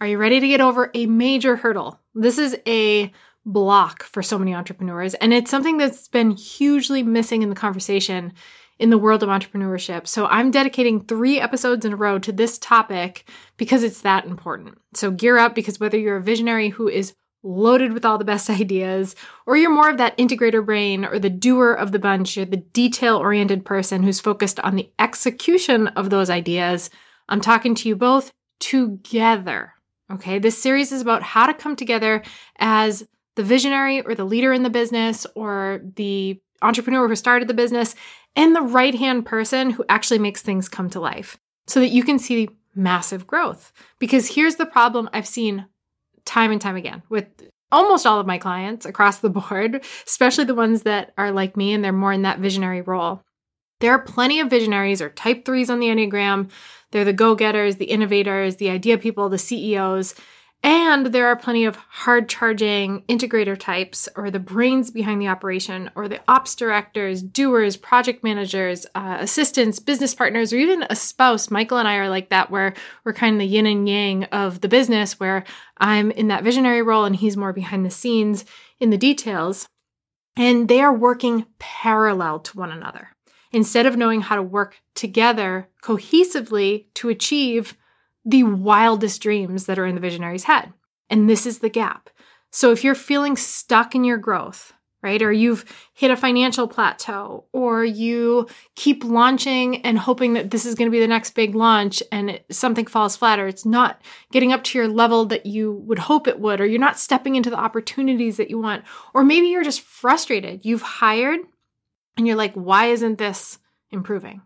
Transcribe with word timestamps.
Are 0.00 0.08
you 0.08 0.16
ready 0.16 0.40
to 0.40 0.48
get 0.48 0.62
over 0.62 0.90
a 0.94 1.04
major 1.04 1.56
hurdle? 1.56 2.00
This 2.14 2.38
is 2.38 2.56
a 2.66 3.12
block 3.44 4.02
for 4.02 4.22
so 4.22 4.38
many 4.38 4.54
entrepreneurs, 4.54 5.12
and 5.12 5.34
it's 5.34 5.50
something 5.50 5.76
that's 5.76 6.08
been 6.08 6.30
hugely 6.30 7.02
missing 7.02 7.42
in 7.42 7.50
the 7.50 7.54
conversation 7.54 8.32
in 8.78 8.88
the 8.88 8.96
world 8.96 9.22
of 9.22 9.28
entrepreneurship. 9.28 10.06
So 10.06 10.24
I'm 10.24 10.50
dedicating 10.50 11.04
three 11.04 11.38
episodes 11.38 11.84
in 11.84 11.92
a 11.92 11.96
row 11.96 12.18
to 12.20 12.32
this 12.32 12.58
topic 12.58 13.28
because 13.58 13.82
it's 13.82 14.00
that 14.00 14.24
important. 14.24 14.78
So 14.94 15.10
gear 15.10 15.36
up 15.36 15.54
because 15.54 15.78
whether 15.78 15.98
you're 15.98 16.16
a 16.16 16.22
visionary 16.22 16.70
who 16.70 16.88
is 16.88 17.12
loaded 17.42 17.92
with 17.92 18.06
all 18.06 18.16
the 18.16 18.24
best 18.24 18.48
ideas, 18.60 19.14
or 19.46 19.58
you're 19.58 19.68
more 19.68 19.90
of 19.90 19.98
that 19.98 20.16
integrator 20.16 20.64
brain 20.64 21.04
or 21.04 21.18
the 21.18 21.28
doer 21.28 21.74
of 21.74 21.92
the 21.92 21.98
bunch, 21.98 22.38
you're 22.38 22.46
the 22.46 22.56
detail 22.56 23.18
oriented 23.18 23.66
person 23.66 24.02
who's 24.02 24.18
focused 24.18 24.58
on 24.60 24.76
the 24.76 24.90
execution 24.98 25.88
of 25.88 26.08
those 26.08 26.30
ideas, 26.30 26.88
I'm 27.28 27.42
talking 27.42 27.74
to 27.74 27.88
you 27.88 27.96
both 27.96 28.32
together. 28.60 29.74
Okay, 30.12 30.38
this 30.38 30.60
series 30.60 30.90
is 30.90 31.00
about 31.00 31.22
how 31.22 31.46
to 31.46 31.54
come 31.54 31.76
together 31.76 32.22
as 32.58 33.06
the 33.36 33.44
visionary 33.44 34.00
or 34.00 34.14
the 34.14 34.24
leader 34.24 34.52
in 34.52 34.64
the 34.64 34.70
business 34.70 35.26
or 35.34 35.80
the 35.96 36.40
entrepreneur 36.62 37.06
who 37.08 37.16
started 37.16 37.48
the 37.48 37.54
business 37.54 37.94
and 38.34 38.54
the 38.54 38.62
right 38.62 38.94
hand 38.94 39.24
person 39.24 39.70
who 39.70 39.84
actually 39.88 40.18
makes 40.18 40.42
things 40.42 40.68
come 40.68 40.90
to 40.90 41.00
life 41.00 41.38
so 41.66 41.80
that 41.80 41.88
you 41.88 42.02
can 42.02 42.18
see 42.18 42.48
massive 42.74 43.26
growth. 43.26 43.72
Because 43.98 44.34
here's 44.34 44.56
the 44.56 44.66
problem 44.66 45.08
I've 45.12 45.26
seen 45.26 45.66
time 46.24 46.50
and 46.50 46.60
time 46.60 46.76
again 46.76 47.02
with 47.08 47.26
almost 47.72 48.04
all 48.04 48.18
of 48.18 48.26
my 48.26 48.38
clients 48.38 48.84
across 48.84 49.18
the 49.18 49.30
board, 49.30 49.84
especially 50.06 50.44
the 50.44 50.54
ones 50.54 50.82
that 50.82 51.12
are 51.16 51.30
like 51.30 51.56
me 51.56 51.72
and 51.72 51.84
they're 51.84 51.92
more 51.92 52.12
in 52.12 52.22
that 52.22 52.40
visionary 52.40 52.82
role. 52.82 53.22
There 53.80 53.92
are 53.92 53.98
plenty 53.98 54.40
of 54.40 54.50
visionaries 54.50 55.00
or 55.00 55.08
type 55.08 55.44
threes 55.44 55.70
on 55.70 55.80
the 55.80 55.88
Enneagram. 55.88 56.50
They're 56.90 57.04
the 57.04 57.12
go 57.12 57.34
getters, 57.34 57.76
the 57.76 57.86
innovators, 57.86 58.56
the 58.56 58.70
idea 58.70 58.98
people, 58.98 59.28
the 59.28 59.38
CEOs. 59.38 60.14
And 60.62 61.06
there 61.06 61.28
are 61.28 61.36
plenty 61.36 61.64
of 61.64 61.76
hard 61.76 62.28
charging 62.28 63.02
integrator 63.04 63.58
types, 63.58 64.10
or 64.14 64.30
the 64.30 64.38
brains 64.38 64.90
behind 64.90 65.22
the 65.22 65.28
operation, 65.28 65.90
or 65.94 66.06
the 66.06 66.20
ops 66.28 66.54
directors, 66.54 67.22
doers, 67.22 67.78
project 67.78 68.22
managers, 68.22 68.84
uh, 68.94 69.16
assistants, 69.20 69.78
business 69.78 70.14
partners, 70.14 70.52
or 70.52 70.56
even 70.56 70.84
a 70.90 70.96
spouse. 70.96 71.50
Michael 71.50 71.78
and 71.78 71.88
I 71.88 71.96
are 71.96 72.10
like 72.10 72.28
that, 72.28 72.50
where 72.50 72.74
we're 73.04 73.14
kind 73.14 73.36
of 73.36 73.38
the 73.38 73.46
yin 73.46 73.64
and 73.64 73.88
yang 73.88 74.24
of 74.24 74.60
the 74.60 74.68
business, 74.68 75.18
where 75.18 75.44
I'm 75.78 76.10
in 76.10 76.28
that 76.28 76.44
visionary 76.44 76.82
role 76.82 77.06
and 77.06 77.16
he's 77.16 77.38
more 77.38 77.54
behind 77.54 77.86
the 77.86 77.90
scenes 77.90 78.44
in 78.78 78.90
the 78.90 78.98
details. 78.98 79.66
And 80.36 80.68
they 80.68 80.82
are 80.82 80.92
working 80.92 81.46
parallel 81.58 82.40
to 82.40 82.58
one 82.58 82.70
another 82.70 83.08
instead 83.52 83.86
of 83.86 83.96
knowing 83.96 84.20
how 84.20 84.36
to 84.36 84.42
work 84.42 84.80
together 84.94 85.68
cohesively 85.82 86.86
to 86.94 87.08
achieve 87.08 87.76
the 88.24 88.42
wildest 88.42 89.22
dreams 89.22 89.66
that 89.66 89.78
are 89.78 89.86
in 89.86 89.94
the 89.94 90.00
visionary's 90.00 90.44
head. 90.44 90.72
And 91.08 91.28
this 91.28 91.46
is 91.46 91.58
the 91.58 91.70
gap. 91.70 92.10
So 92.50 92.70
if 92.70 92.84
you're 92.84 92.94
feeling 92.94 93.36
stuck 93.36 93.94
in 93.94 94.04
your 94.04 94.18
growth, 94.18 94.72
right, 95.02 95.22
or 95.22 95.32
you've 95.32 95.64
hit 95.94 96.10
a 96.10 96.16
financial 96.16 96.68
plateau, 96.68 97.46
or 97.52 97.84
you 97.84 98.46
keep 98.74 99.02
launching 99.02 99.80
and 99.82 99.98
hoping 99.98 100.34
that 100.34 100.50
this 100.50 100.66
is 100.66 100.74
going 100.74 100.88
to 100.88 100.92
be 100.92 101.00
the 101.00 101.08
next 101.08 101.30
big 101.34 101.54
launch 101.54 102.02
and 102.12 102.30
it, 102.30 102.44
something 102.50 102.84
falls 102.84 103.16
flat, 103.16 103.38
or 103.38 103.46
it's 103.46 103.64
not 103.64 104.02
getting 104.30 104.52
up 104.52 104.62
to 104.64 104.78
your 104.78 104.88
level 104.88 105.24
that 105.24 105.46
you 105.46 105.72
would 105.72 105.98
hope 105.98 106.28
it 106.28 106.38
would, 106.38 106.60
or 106.60 106.66
you're 106.66 106.78
not 106.78 106.98
stepping 106.98 107.34
into 107.34 107.48
the 107.48 107.58
opportunities 107.58 108.36
that 108.36 108.50
you 108.50 108.58
want, 108.58 108.84
or 109.14 109.24
maybe 109.24 109.46
you're 109.46 109.64
just 109.64 109.80
frustrated. 109.80 110.66
You've 110.66 110.82
hired 110.82 111.40
and 112.20 112.26
you're 112.26 112.36
like, 112.36 112.52
why 112.52 112.88
isn't 112.88 113.16
this 113.16 113.58
improving? 113.90 114.42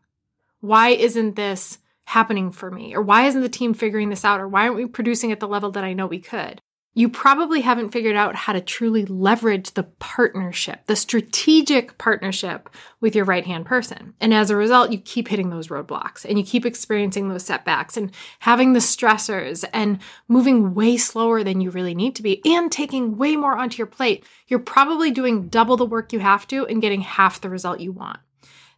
Why 0.61 0.91
isn't 0.91 1.35
this 1.35 1.79
happening 2.05 2.53
for 2.53 2.71
me? 2.71 2.95
Or 2.95 3.03
why 3.03 3.27
isn't 3.27 3.41
the 3.41 3.49
team 3.49 3.75
figuring 3.75 4.11
this 4.11 4.25
out? 4.25 4.41
Or 4.41 4.47
why 4.47 4.63
aren't 4.63 4.77
we 4.77 4.87
producing 4.87 5.33
at 5.33 5.41
the 5.41 5.49
level 5.49 5.73
that 5.73 5.83
I 5.83 5.93
know 5.93 6.07
we 6.07 6.21
could? 6.21 6.63
You 6.97 7.09
probably 7.09 7.61
haven't 7.61 7.91
figured 7.91 8.15
out 8.15 8.37
how 8.37 8.53
to 8.53 8.61
truly 8.61 9.05
leverage 9.05 9.73
the 9.73 9.83
partnership, 9.83 10.87
the 10.87 10.95
strategic 10.95 11.99
partnership 11.99 12.71
with 13.01 13.17
your 13.17 13.25
right 13.25 13.45
hand 13.45 13.67
person. 13.67 14.15
And 14.21 14.33
as 14.33 14.49
a 14.49 14.57
result, 14.57 14.93
you 14.93 14.99
keep 14.99 15.27
hitting 15.27 15.51
those 15.51 15.69
roadblocks 15.69 16.25
and 16.25 16.39
you 16.39 16.45
keep 16.45 16.65
experiencing 16.65 17.29
those 17.29 17.45
setbacks 17.45 17.97
and 17.97 18.13
having 18.39 18.73
the 18.73 18.79
stressors 18.79 19.65
and 19.73 19.99
moving 20.29 20.73
way 20.73 20.97
slower 20.97 21.43
than 21.43 21.61
you 21.61 21.71
really 21.71 21.97
need 21.97 22.15
to 22.15 22.23
be 22.23 22.41
and 22.45 22.71
taking 22.71 23.17
way 23.17 23.35
more 23.35 23.57
onto 23.57 23.79
your 23.79 23.89
plate. 23.89 24.25
You're 24.47 24.61
probably 24.61 25.11
doing 25.11 25.49
double 25.49 25.77
the 25.77 25.85
work 25.85 26.13
you 26.13 26.21
have 26.21 26.47
to 26.49 26.65
and 26.67 26.81
getting 26.81 27.01
half 27.01 27.41
the 27.41 27.51
result 27.51 27.81
you 27.81 27.91
want. 27.91 28.21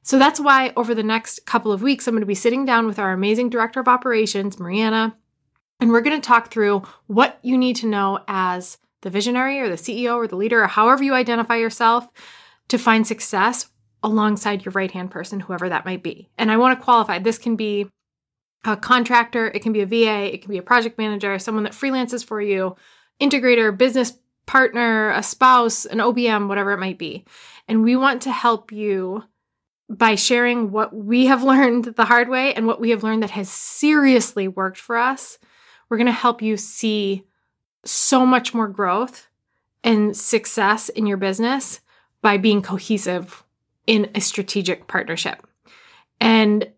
So 0.01 0.19
that's 0.19 0.41
why 0.41 0.73
over 0.75 0.95
the 0.95 1.03
next 1.03 1.45
couple 1.47 1.73
of 1.73 1.83
weeks, 1.83 2.07
I'm 2.07 2.15
going 2.15 2.21
to 2.21 2.27
be 2.27 2.35
sitting 2.35 2.65
down 2.65 2.87
with 2.87 2.99
our 2.99 3.13
amazing 3.13 3.51
director 3.51 3.81
of 3.81 3.89
operations, 3.89 4.59
Mariana, 4.59 5.17
and 5.81 5.91
we're 5.91 6.01
going 6.01 6.21
to 6.21 6.27
talk 6.27 6.51
through 6.51 6.83
what 7.07 7.39
you 7.43 7.59
need 7.59 7.77
to 7.77 7.87
know 7.87 8.21
as 8.29 8.79
the 9.03 9.11
visionary 9.11 9.61
or 9.61 9.69
the 9.69 9.77
CEO 9.77 10.17
or 10.17 10.27
the 10.27 10.37
leader 10.37 10.63
or 10.63 10.67
however 10.67 11.03
you 11.03 11.15
identify 11.15 11.57
yourself 11.57 12.09
to 12.69 12.79
find 12.79 13.07
success 13.07 13.69
alongside 14.03 14.65
your 14.65 14.73
right 14.73 14.91
hand 14.91 15.11
person, 15.11 15.41
whoever 15.41 15.69
that 15.69 15.85
might 15.85 16.03
be. 16.03 16.29
And 16.39 16.51
I 16.51 16.57
want 16.57 16.79
to 16.79 16.85
qualify 16.85 17.19
this 17.19 17.39
can 17.39 17.57
be 17.57 17.89
a 18.65 18.77
contractor, 18.77 19.49
it 19.49 19.63
can 19.63 19.73
be 19.73 19.83
a 19.83 19.87
VA, 19.87 20.35
it 20.35 20.43
can 20.43 20.51
be 20.51 20.59
a 20.59 20.63
project 20.63 20.99
manager, 20.99 21.39
someone 21.39 21.65
that 21.65 21.73
freelances 21.73 22.25
for 22.25 22.41
you, 22.41 22.77
integrator, 23.21 23.77
business 23.77 24.19
partner, 24.47 25.11
a 25.11 25.23
spouse, 25.23 25.87
an 25.87 25.99
OBM, 25.99 26.49
whatever 26.49 26.73
it 26.73 26.81
might 26.81 26.99
be. 26.99 27.25
And 27.69 27.83
we 27.83 27.97
want 27.97 28.23
to 28.23 28.33
help 28.33 28.73
you 28.73 29.25
by 29.89 30.15
sharing 30.15 30.71
what 30.71 30.95
we 30.95 31.27
have 31.27 31.43
learned 31.45 31.85
the 31.85 32.05
hard 32.05 32.29
way 32.29 32.55
and 32.55 32.67
what 32.67 32.81
we 32.81 32.91
have 32.91 33.03
learned 33.03 33.23
that 33.23 33.31
has 33.31 33.51
seriously 33.51 34.49
worked 34.49 34.79
for 34.79 34.97
us, 34.97 35.39
we're 35.89 35.97
going 35.97 36.07
to 36.07 36.13
help 36.13 36.43
you 36.43 36.57
see 36.57 37.25
so 37.85 38.27
much 38.27 38.53
more 38.53 38.69
growth 38.69 39.29
and 39.85 40.17
success 40.17 40.89
in 40.89 41.07
your 41.07 41.17
business 41.17 41.81
by 42.23 42.37
being 42.37 42.63
cohesive 42.63 43.45
in 43.87 44.11
a 44.15 44.21
strategic 44.21 44.89
partnership. 44.89 45.47
And 46.21 46.71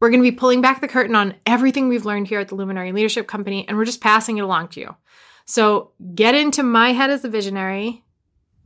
we're 0.00 0.10
going 0.10 0.22
to 0.22 0.30
be 0.30 0.36
pulling 0.36 0.60
back 0.60 0.80
the 0.80 0.88
curtain 0.88 1.16
on 1.16 1.34
everything 1.44 1.88
we've 1.88 2.04
learned 2.04 2.28
here 2.28 2.38
at 2.38 2.48
the 2.48 2.54
Luminary 2.54 2.92
Leadership 2.92 3.26
Company, 3.26 3.66
and 3.66 3.76
we're 3.76 3.84
just 3.84 4.00
passing 4.00 4.38
it 4.38 4.42
along 4.42 4.68
to 4.68 4.80
you. 4.80 4.96
So 5.44 5.92
get 6.14 6.34
into 6.34 6.62
my 6.62 6.92
head 6.92 7.10
as 7.10 7.24
a 7.24 7.28
visionary. 7.28 8.04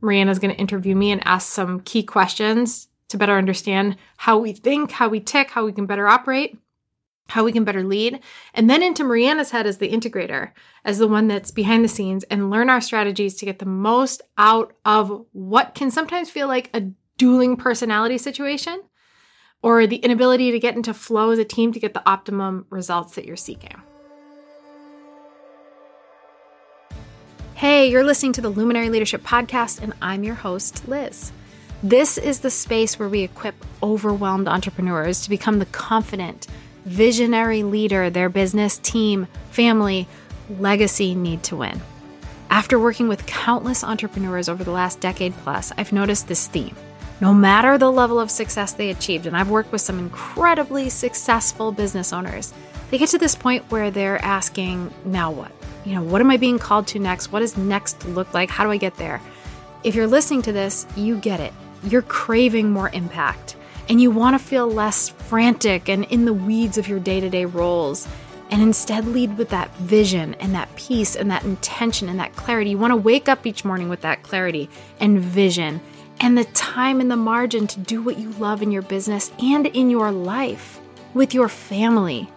Mariana's 0.01 0.37
going 0.37 0.53
to 0.53 0.59
interview 0.59 0.95
me 0.95 1.11
and 1.11 1.25
ask 1.25 1.51
some 1.51 1.79
key 1.79 2.03
questions 2.03 2.89
to 3.09 3.17
better 3.17 3.37
understand 3.37 3.95
how 4.17 4.37
we 4.37 4.53
think, 4.53 4.91
how 4.91 5.07
we 5.07 5.19
tick, 5.19 5.49
how 5.49 5.65
we 5.65 5.71
can 5.71 5.85
better 5.85 6.07
operate, 6.07 6.57
how 7.33 7.43
we 7.43 7.51
can 7.51 7.63
better 7.63 7.83
lead, 7.83 8.19
and 8.53 8.69
then 8.69 8.83
into 8.83 9.03
Mariana's 9.03 9.49
head 9.49 9.65
as 9.65 9.79
the 9.79 9.91
integrator, 9.91 10.51
as 10.85 10.99
the 10.99 11.07
one 11.07 11.27
that's 11.27 11.49
behind 11.49 11.83
the 11.83 11.89
scenes, 11.89 12.23
and 12.25 12.51
learn 12.51 12.69
our 12.69 12.79
strategies 12.79 13.33
to 13.35 13.45
get 13.45 13.57
the 13.57 13.65
most 13.65 14.21
out 14.37 14.73
of 14.85 15.25
what 15.31 15.73
can 15.73 15.89
sometimes 15.89 16.29
feel 16.29 16.47
like 16.47 16.69
a 16.75 16.91
dueling 17.17 17.57
personality 17.57 18.19
situation 18.19 18.83
or 19.63 19.87
the 19.87 19.95
inability 19.95 20.51
to 20.51 20.59
get 20.59 20.75
into 20.75 20.93
flow 20.93 21.31
as 21.31 21.39
a 21.39 21.43
team 21.43 21.73
to 21.73 21.79
get 21.79 21.95
the 21.95 22.07
optimum 22.07 22.67
results 22.69 23.15
that 23.15 23.25
you're 23.25 23.35
seeking. 23.35 23.81
Hey, 27.55 27.89
you're 27.89 28.03
listening 28.03 28.33
to 28.33 28.41
the 28.41 28.49
Luminary 28.49 28.89
Leadership 28.89 29.23
Podcast, 29.23 29.81
and 29.81 29.93
I'm 30.03 30.23
your 30.23 30.35
host, 30.35 30.87
Liz. 30.87 31.31
This 31.81 32.17
is 32.17 32.41
the 32.41 32.51
space 32.51 32.99
where 32.99 33.09
we 33.09 33.23
equip 33.23 33.55
overwhelmed 33.81 34.47
entrepreneurs 34.47 35.21
to 35.21 35.29
become 35.29 35.59
the 35.59 35.65
confident, 35.65 36.45
visionary 36.85 37.63
leader 37.63 38.09
their 38.09 38.29
business, 38.29 38.77
team, 38.77 39.27
family, 39.51 40.07
legacy 40.59 41.15
need 41.15 41.43
to 41.43 41.55
win. 41.55 41.81
After 42.49 42.77
working 42.79 43.07
with 43.07 43.25
countless 43.25 43.83
entrepreneurs 43.83 44.49
over 44.49 44.63
the 44.63 44.71
last 44.71 44.99
decade 44.99 45.33
plus, 45.37 45.71
I've 45.77 45.93
noticed 45.93 46.27
this 46.27 46.47
theme. 46.47 46.75
No 47.21 47.33
matter 47.33 47.77
the 47.77 47.91
level 47.91 48.19
of 48.19 48.29
success 48.29 48.73
they 48.73 48.89
achieved, 48.89 49.25
and 49.25 49.35
I've 49.35 49.49
worked 49.49 49.71
with 49.71 49.81
some 49.81 49.99
incredibly 49.99 50.89
successful 50.89 51.71
business 51.71 52.13
owners, 52.13 52.53
they 52.91 52.97
get 52.97 53.09
to 53.09 53.17
this 53.17 53.35
point 53.35 53.63
where 53.71 53.89
they're 53.89 54.23
asking, 54.23 54.93
now 55.05 55.31
what? 55.31 55.51
You 55.85 55.95
know, 55.95 56.03
what 56.03 56.21
am 56.21 56.29
I 56.29 56.37
being 56.37 56.59
called 56.59 56.87
to 56.87 56.99
next? 56.99 57.31
What 57.31 57.39
does 57.39 57.57
next 57.57 58.05
look 58.05 58.33
like? 58.33 58.49
How 58.49 58.63
do 58.63 58.71
I 58.71 58.77
get 58.77 58.95
there? 58.97 59.21
If 59.83 59.95
you're 59.95 60.07
listening 60.07 60.41
to 60.43 60.51
this, 60.51 60.85
you 60.95 61.17
get 61.17 61.39
it 61.39 61.53
you're 61.83 62.01
craving 62.03 62.71
more 62.71 62.89
impact 62.89 63.55
and 63.89 64.01
you 64.01 64.11
want 64.11 64.39
to 64.39 64.45
feel 64.45 64.67
less 64.67 65.09
frantic 65.09 65.89
and 65.89 66.05
in 66.05 66.25
the 66.25 66.33
weeds 66.33 66.77
of 66.77 66.87
your 66.87 66.99
day 66.99 67.19
to 67.19 67.29
day 67.29 67.45
roles 67.45 68.07
and 68.51 68.61
instead 68.61 69.07
lead 69.07 69.37
with 69.37 69.49
that 69.49 69.73
vision 69.77 70.35
and 70.35 70.53
that 70.53 70.73
peace 70.75 71.15
and 71.15 71.31
that 71.31 71.43
intention 71.43 72.07
and 72.09 72.19
that 72.19 72.35
clarity. 72.35 72.71
You 72.71 72.77
want 72.77 72.91
to 72.91 72.97
wake 72.97 73.27
up 73.27 73.47
each 73.47 73.65
morning 73.65 73.89
with 73.89 74.01
that 74.01 74.23
clarity 74.23 74.69
and 74.99 75.19
vision 75.19 75.81
and 76.19 76.37
the 76.37 76.45
time 76.45 77.01
and 77.01 77.09
the 77.09 77.17
margin 77.17 77.67
to 77.67 77.79
do 77.79 78.01
what 78.01 78.19
you 78.19 78.29
love 78.33 78.61
in 78.61 78.71
your 78.71 78.83
business 78.83 79.31
and 79.39 79.65
in 79.67 79.89
your 79.89 80.11
life 80.11 80.79
with 81.13 81.33
your 81.33 81.49
family. 81.49 82.29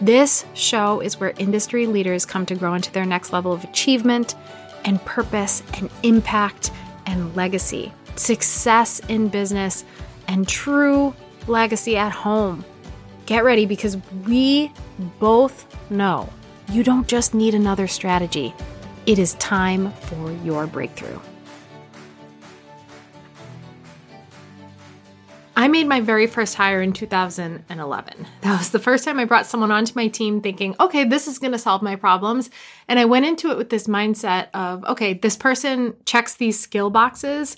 This 0.00 0.44
show 0.54 1.00
is 1.00 1.18
where 1.18 1.34
industry 1.38 1.86
leaders 1.86 2.24
come 2.24 2.46
to 2.46 2.54
grow 2.54 2.74
into 2.74 2.92
their 2.92 3.04
next 3.04 3.32
level 3.32 3.52
of 3.52 3.64
achievement 3.64 4.36
and 4.84 5.04
purpose 5.04 5.62
and 5.74 5.90
impact 6.02 6.70
and 7.06 7.34
legacy 7.34 7.92
success 8.18 9.00
in 9.08 9.28
business, 9.28 9.84
and 10.28 10.46
true 10.46 11.14
legacy 11.46 11.96
at 11.96 12.12
home. 12.12 12.64
Get 13.26 13.44
ready 13.44 13.66
because 13.66 13.96
we 14.26 14.72
both 15.18 15.66
know 15.90 16.28
you 16.70 16.84
don't 16.84 17.08
just 17.08 17.34
need 17.34 17.54
another 17.54 17.88
strategy. 17.88 18.54
It 19.06 19.18
is 19.18 19.34
time 19.34 19.92
for 19.92 20.32
your 20.44 20.66
breakthrough. 20.66 21.18
I 25.56 25.66
made 25.66 25.88
my 25.88 26.00
very 26.00 26.28
first 26.28 26.54
hire 26.54 26.80
in 26.80 26.92
2011. 26.92 28.26
That 28.42 28.58
was 28.58 28.70
the 28.70 28.78
first 28.78 29.04
time 29.04 29.18
I 29.18 29.24
brought 29.24 29.44
someone 29.44 29.72
onto 29.72 29.92
my 29.96 30.06
team 30.06 30.40
thinking, 30.40 30.76
okay, 30.78 31.02
this 31.02 31.26
is 31.26 31.40
going 31.40 31.50
to 31.50 31.58
solve 31.58 31.82
my 31.82 31.96
problems. 31.96 32.48
And 32.86 32.96
I 32.96 33.06
went 33.06 33.26
into 33.26 33.50
it 33.50 33.56
with 33.56 33.68
this 33.68 33.88
mindset 33.88 34.50
of, 34.54 34.84
okay, 34.84 35.14
this 35.14 35.36
person 35.36 35.96
checks 36.04 36.34
these 36.34 36.60
skill 36.60 36.90
boxes, 36.90 37.56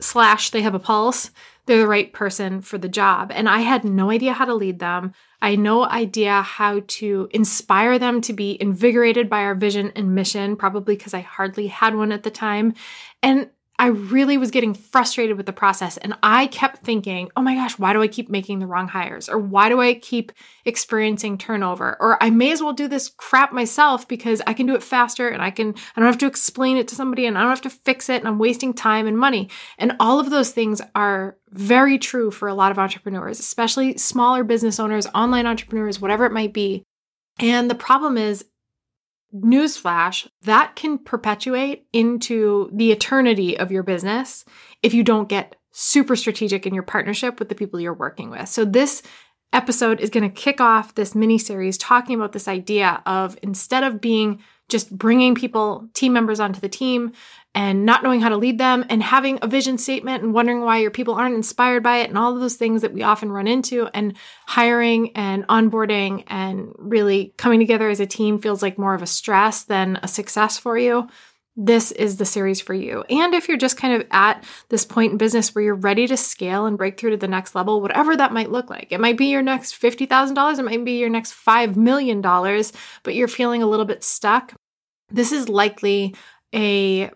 slash, 0.00 0.48
they 0.48 0.62
have 0.62 0.74
a 0.74 0.78
pulse. 0.78 1.30
They're 1.66 1.78
the 1.78 1.88
right 1.88 2.12
person 2.12 2.60
for 2.60 2.78
the 2.78 2.88
job. 2.88 3.32
And 3.34 3.48
I 3.48 3.58
had 3.58 3.84
no 3.84 4.10
idea 4.10 4.32
how 4.32 4.44
to 4.44 4.54
lead 4.54 4.78
them. 4.78 5.12
I 5.42 5.50
had 5.50 5.58
no 5.58 5.84
idea 5.84 6.42
how 6.42 6.82
to 6.86 7.28
inspire 7.32 7.98
them 7.98 8.20
to 8.22 8.32
be 8.32 8.56
invigorated 8.60 9.28
by 9.28 9.42
our 9.42 9.54
vision 9.54 9.92
and 9.96 10.14
mission, 10.14 10.56
probably 10.56 10.96
because 10.96 11.14
I 11.14 11.20
hardly 11.20 11.66
had 11.66 11.94
one 11.94 12.12
at 12.12 12.22
the 12.22 12.30
time. 12.30 12.74
And 13.22 13.50
I 13.78 13.88
really 13.88 14.38
was 14.38 14.50
getting 14.50 14.74
frustrated 14.74 15.36
with 15.36 15.46
the 15.46 15.52
process. 15.52 15.96
And 15.98 16.14
I 16.22 16.46
kept 16.46 16.82
thinking, 16.82 17.30
oh 17.36 17.42
my 17.42 17.54
gosh, 17.54 17.78
why 17.78 17.92
do 17.92 18.02
I 18.02 18.08
keep 18.08 18.28
making 18.30 18.58
the 18.58 18.66
wrong 18.66 18.88
hires? 18.88 19.28
Or 19.28 19.38
why 19.38 19.68
do 19.68 19.80
I 19.80 19.94
keep 19.94 20.32
experiencing 20.64 21.38
turnover? 21.38 21.96
Or 22.00 22.22
I 22.22 22.30
may 22.30 22.52
as 22.52 22.62
well 22.62 22.72
do 22.72 22.88
this 22.88 23.08
crap 23.08 23.52
myself 23.52 24.08
because 24.08 24.40
I 24.46 24.54
can 24.54 24.66
do 24.66 24.74
it 24.74 24.82
faster 24.82 25.28
and 25.28 25.42
I 25.42 25.50
can, 25.50 25.74
I 25.94 26.00
don't 26.00 26.06
have 26.06 26.18
to 26.18 26.26
explain 26.26 26.76
it 26.76 26.88
to 26.88 26.94
somebody 26.94 27.26
and 27.26 27.36
I 27.36 27.42
don't 27.42 27.50
have 27.50 27.60
to 27.62 27.70
fix 27.70 28.08
it 28.08 28.20
and 28.20 28.28
I'm 28.28 28.38
wasting 28.38 28.72
time 28.72 29.06
and 29.06 29.18
money. 29.18 29.50
And 29.78 29.96
all 30.00 30.20
of 30.20 30.30
those 30.30 30.52
things 30.52 30.80
are 30.94 31.36
very 31.50 31.98
true 31.98 32.30
for 32.30 32.48
a 32.48 32.54
lot 32.54 32.72
of 32.72 32.78
entrepreneurs, 32.78 33.38
especially 33.40 33.98
smaller 33.98 34.44
business 34.44 34.80
owners, 34.80 35.06
online 35.14 35.46
entrepreneurs, 35.46 36.00
whatever 36.00 36.24
it 36.24 36.32
might 36.32 36.52
be. 36.52 36.82
And 37.38 37.70
the 37.70 37.74
problem 37.74 38.16
is, 38.16 38.44
newsflash, 39.42 40.28
that 40.42 40.76
can 40.76 40.98
perpetuate 40.98 41.86
into 41.92 42.70
the 42.72 42.92
eternity 42.92 43.58
of 43.58 43.70
your 43.70 43.82
business 43.82 44.44
if 44.82 44.94
you 44.94 45.02
don't 45.02 45.28
get 45.28 45.56
super 45.72 46.16
strategic 46.16 46.66
in 46.66 46.74
your 46.74 46.82
partnership 46.82 47.38
with 47.38 47.48
the 47.48 47.54
people 47.54 47.78
you're 47.78 47.92
working 47.92 48.30
with. 48.30 48.48
So 48.48 48.64
this 48.64 49.02
episode 49.52 50.00
is 50.00 50.10
going 50.10 50.28
to 50.28 50.34
kick 50.34 50.60
off 50.60 50.94
this 50.94 51.14
mini 51.14 51.38
series 51.38 51.78
talking 51.78 52.16
about 52.16 52.32
this 52.32 52.48
idea 52.48 53.02
of 53.06 53.38
instead 53.42 53.84
of 53.84 54.00
being 54.00 54.42
just 54.68 54.96
bringing 54.96 55.34
people, 55.34 55.88
team 55.94 56.12
members 56.12 56.40
onto 56.40 56.60
the 56.60 56.68
team 56.68 57.12
and 57.56 57.86
not 57.86 58.02
knowing 58.02 58.20
how 58.20 58.28
to 58.28 58.36
lead 58.36 58.58
them 58.58 58.84
and 58.90 59.02
having 59.02 59.38
a 59.40 59.48
vision 59.48 59.78
statement 59.78 60.22
and 60.22 60.34
wondering 60.34 60.60
why 60.60 60.76
your 60.76 60.90
people 60.90 61.14
aren't 61.14 61.34
inspired 61.34 61.82
by 61.82 61.96
it 61.96 62.10
and 62.10 62.18
all 62.18 62.34
of 62.34 62.40
those 62.40 62.56
things 62.56 62.82
that 62.82 62.92
we 62.92 63.02
often 63.02 63.32
run 63.32 63.48
into 63.48 63.88
and 63.94 64.14
hiring 64.46 65.10
and 65.16 65.46
onboarding 65.48 66.22
and 66.26 66.70
really 66.76 67.32
coming 67.38 67.58
together 67.58 67.88
as 67.88 67.98
a 67.98 68.06
team 68.06 68.38
feels 68.38 68.60
like 68.60 68.78
more 68.78 68.94
of 68.94 69.02
a 69.02 69.06
stress 69.06 69.64
than 69.64 69.98
a 70.02 70.08
success 70.08 70.58
for 70.58 70.76
you 70.76 71.08
this 71.58 71.90
is 71.92 72.18
the 72.18 72.26
series 72.26 72.60
for 72.60 72.74
you. 72.74 73.02
And 73.08 73.32
if 73.32 73.48
you're 73.48 73.56
just 73.56 73.78
kind 73.78 73.94
of 73.94 74.06
at 74.10 74.44
this 74.68 74.84
point 74.84 75.12
in 75.12 75.16
business 75.16 75.54
where 75.54 75.64
you're 75.64 75.74
ready 75.74 76.06
to 76.06 76.14
scale 76.14 76.66
and 76.66 76.76
break 76.76 77.00
through 77.00 77.12
to 77.12 77.16
the 77.16 77.26
next 77.26 77.54
level, 77.54 77.80
whatever 77.80 78.14
that 78.14 78.34
might 78.34 78.50
look 78.50 78.68
like, 78.68 78.88
it 78.90 79.00
might 79.00 79.16
be 79.16 79.30
your 79.30 79.40
next 79.40 79.80
$50,000, 79.80 80.58
it 80.58 80.62
might 80.62 80.84
be 80.84 80.98
your 80.98 81.08
next 81.08 81.32
$5 81.32 81.74
million, 81.74 82.20
but 82.20 83.14
you're 83.14 83.26
feeling 83.26 83.62
a 83.62 83.66
little 83.66 83.86
bit 83.86 84.04
stuck, 84.04 84.52
this 85.10 85.32
is 85.32 85.48
likely 85.48 86.14
a 86.54 87.10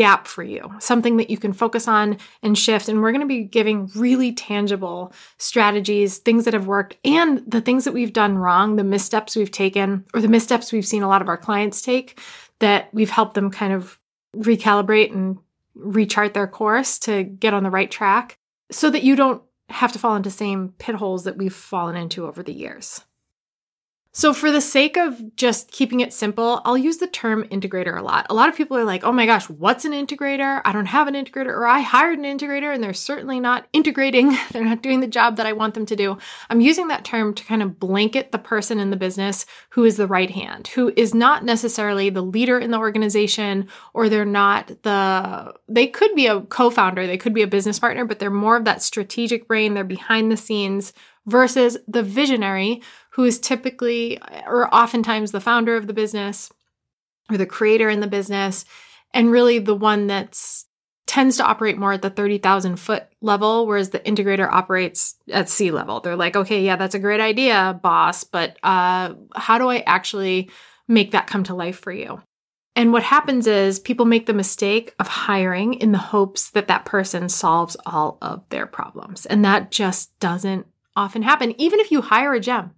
gap 0.00 0.26
for 0.26 0.42
you, 0.42 0.72
something 0.78 1.18
that 1.18 1.28
you 1.28 1.36
can 1.36 1.52
focus 1.52 1.86
on 1.86 2.16
and 2.42 2.56
shift. 2.56 2.88
And 2.88 3.02
we're 3.02 3.12
going 3.12 3.20
to 3.20 3.26
be 3.26 3.44
giving 3.44 3.90
really 3.94 4.32
tangible 4.32 5.12
strategies, 5.36 6.16
things 6.16 6.46
that 6.46 6.54
have 6.54 6.66
worked, 6.66 6.96
and 7.04 7.42
the 7.46 7.60
things 7.60 7.84
that 7.84 7.92
we've 7.92 8.14
done 8.14 8.38
wrong, 8.38 8.76
the 8.76 8.82
missteps 8.82 9.36
we've 9.36 9.50
taken, 9.50 10.06
or 10.14 10.22
the 10.22 10.26
missteps 10.28 10.72
we've 10.72 10.86
seen 10.86 11.02
a 11.02 11.08
lot 11.08 11.20
of 11.20 11.28
our 11.28 11.36
clients 11.36 11.82
take 11.82 12.18
that 12.60 12.88
we've 12.94 13.10
helped 13.10 13.34
them 13.34 13.50
kind 13.50 13.74
of 13.74 14.00
recalibrate 14.34 15.12
and 15.12 15.36
rechart 15.76 16.32
their 16.32 16.46
course 16.46 16.98
to 17.00 17.22
get 17.22 17.52
on 17.52 17.62
the 17.62 17.68
right 17.68 17.90
track 17.90 18.38
so 18.70 18.88
that 18.88 19.02
you 19.02 19.14
don't 19.14 19.42
have 19.68 19.92
to 19.92 19.98
fall 19.98 20.16
into 20.16 20.30
same 20.30 20.72
pit 20.78 20.94
holes 20.94 21.24
that 21.24 21.36
we've 21.36 21.54
fallen 21.54 21.94
into 21.94 22.26
over 22.26 22.42
the 22.42 22.54
years. 22.54 23.04
So, 24.12 24.34
for 24.34 24.50
the 24.50 24.60
sake 24.60 24.96
of 24.96 25.36
just 25.36 25.70
keeping 25.70 26.00
it 26.00 26.12
simple, 26.12 26.62
I'll 26.64 26.76
use 26.76 26.96
the 26.96 27.06
term 27.06 27.44
integrator 27.44 27.96
a 27.96 28.02
lot. 28.02 28.26
A 28.28 28.34
lot 28.34 28.48
of 28.48 28.56
people 28.56 28.76
are 28.76 28.84
like, 28.84 29.04
oh 29.04 29.12
my 29.12 29.24
gosh, 29.24 29.48
what's 29.48 29.84
an 29.84 29.92
integrator? 29.92 30.60
I 30.64 30.72
don't 30.72 30.86
have 30.86 31.06
an 31.06 31.14
integrator, 31.14 31.46
or 31.46 31.64
I 31.64 31.78
hired 31.78 32.18
an 32.18 32.24
integrator 32.24 32.74
and 32.74 32.82
they're 32.82 32.92
certainly 32.92 33.38
not 33.38 33.68
integrating. 33.72 34.36
they're 34.50 34.64
not 34.64 34.82
doing 34.82 34.98
the 34.98 35.06
job 35.06 35.36
that 35.36 35.46
I 35.46 35.52
want 35.52 35.74
them 35.74 35.86
to 35.86 35.94
do. 35.94 36.18
I'm 36.48 36.60
using 36.60 36.88
that 36.88 37.04
term 37.04 37.34
to 37.34 37.44
kind 37.44 37.62
of 37.62 37.78
blanket 37.78 38.32
the 38.32 38.38
person 38.38 38.80
in 38.80 38.90
the 38.90 38.96
business 38.96 39.46
who 39.70 39.84
is 39.84 39.96
the 39.96 40.08
right 40.08 40.30
hand, 40.30 40.66
who 40.66 40.92
is 40.96 41.14
not 41.14 41.44
necessarily 41.44 42.10
the 42.10 42.20
leader 42.20 42.58
in 42.58 42.72
the 42.72 42.78
organization, 42.78 43.68
or 43.94 44.08
they're 44.08 44.24
not 44.24 44.82
the, 44.82 45.54
they 45.68 45.86
could 45.86 46.16
be 46.16 46.26
a 46.26 46.40
co 46.40 46.68
founder, 46.68 47.06
they 47.06 47.18
could 47.18 47.32
be 47.32 47.42
a 47.42 47.46
business 47.46 47.78
partner, 47.78 48.04
but 48.04 48.18
they're 48.18 48.28
more 48.28 48.56
of 48.56 48.64
that 48.64 48.82
strategic 48.82 49.46
brain, 49.46 49.74
they're 49.74 49.84
behind 49.84 50.32
the 50.32 50.36
scenes 50.36 50.92
versus 51.26 51.78
the 51.86 52.02
visionary 52.02 52.82
who 53.12 53.24
is 53.24 53.38
typically 53.38 54.18
or 54.46 54.72
oftentimes 54.74 55.32
the 55.32 55.40
founder 55.40 55.76
of 55.76 55.86
the 55.86 55.92
business 55.92 56.50
or 57.30 57.36
the 57.36 57.46
creator 57.46 57.88
in 57.88 58.00
the 58.00 58.06
business 58.06 58.64
and 59.12 59.30
really 59.30 59.58
the 59.58 59.74
one 59.74 60.06
that's 60.06 60.66
tends 61.10 61.38
to 61.38 61.44
operate 61.44 61.76
more 61.76 61.92
at 61.92 62.02
the 62.02 62.10
30,000 62.10 62.76
foot 62.76 63.04
level, 63.20 63.66
whereas 63.66 63.90
the 63.90 63.98
integrator 63.98 64.48
operates 64.48 65.16
at 65.28 65.48
sea 65.48 65.72
level. 65.72 65.98
They're 65.98 66.14
like, 66.14 66.36
okay, 66.36 66.62
yeah, 66.62 66.76
that's 66.76 66.94
a 66.94 67.00
great 67.00 67.20
idea, 67.20 67.80
boss, 67.82 68.22
but 68.22 68.56
uh, 68.62 69.14
how 69.34 69.58
do 69.58 69.68
I 69.68 69.78
actually 69.80 70.50
make 70.86 71.10
that 71.10 71.26
come 71.26 71.42
to 71.44 71.54
life 71.54 71.80
for 71.80 71.90
you? 71.90 72.22
And 72.76 72.92
what 72.92 73.02
happens 73.02 73.48
is 73.48 73.80
people 73.80 74.06
make 74.06 74.26
the 74.26 74.32
mistake 74.32 74.94
of 75.00 75.08
hiring 75.08 75.74
in 75.74 75.90
the 75.90 75.98
hopes 75.98 76.50
that 76.50 76.68
that 76.68 76.84
person 76.84 77.28
solves 77.28 77.76
all 77.84 78.16
of 78.22 78.48
their 78.50 78.66
problems. 78.66 79.26
And 79.26 79.44
that 79.44 79.72
just 79.72 80.16
doesn't 80.20 80.68
often 80.96 81.22
happen, 81.22 81.58
even 81.60 81.80
if 81.80 81.90
you 81.90 82.02
hire 82.02 82.34
a 82.34 82.40
gem. 82.40 82.72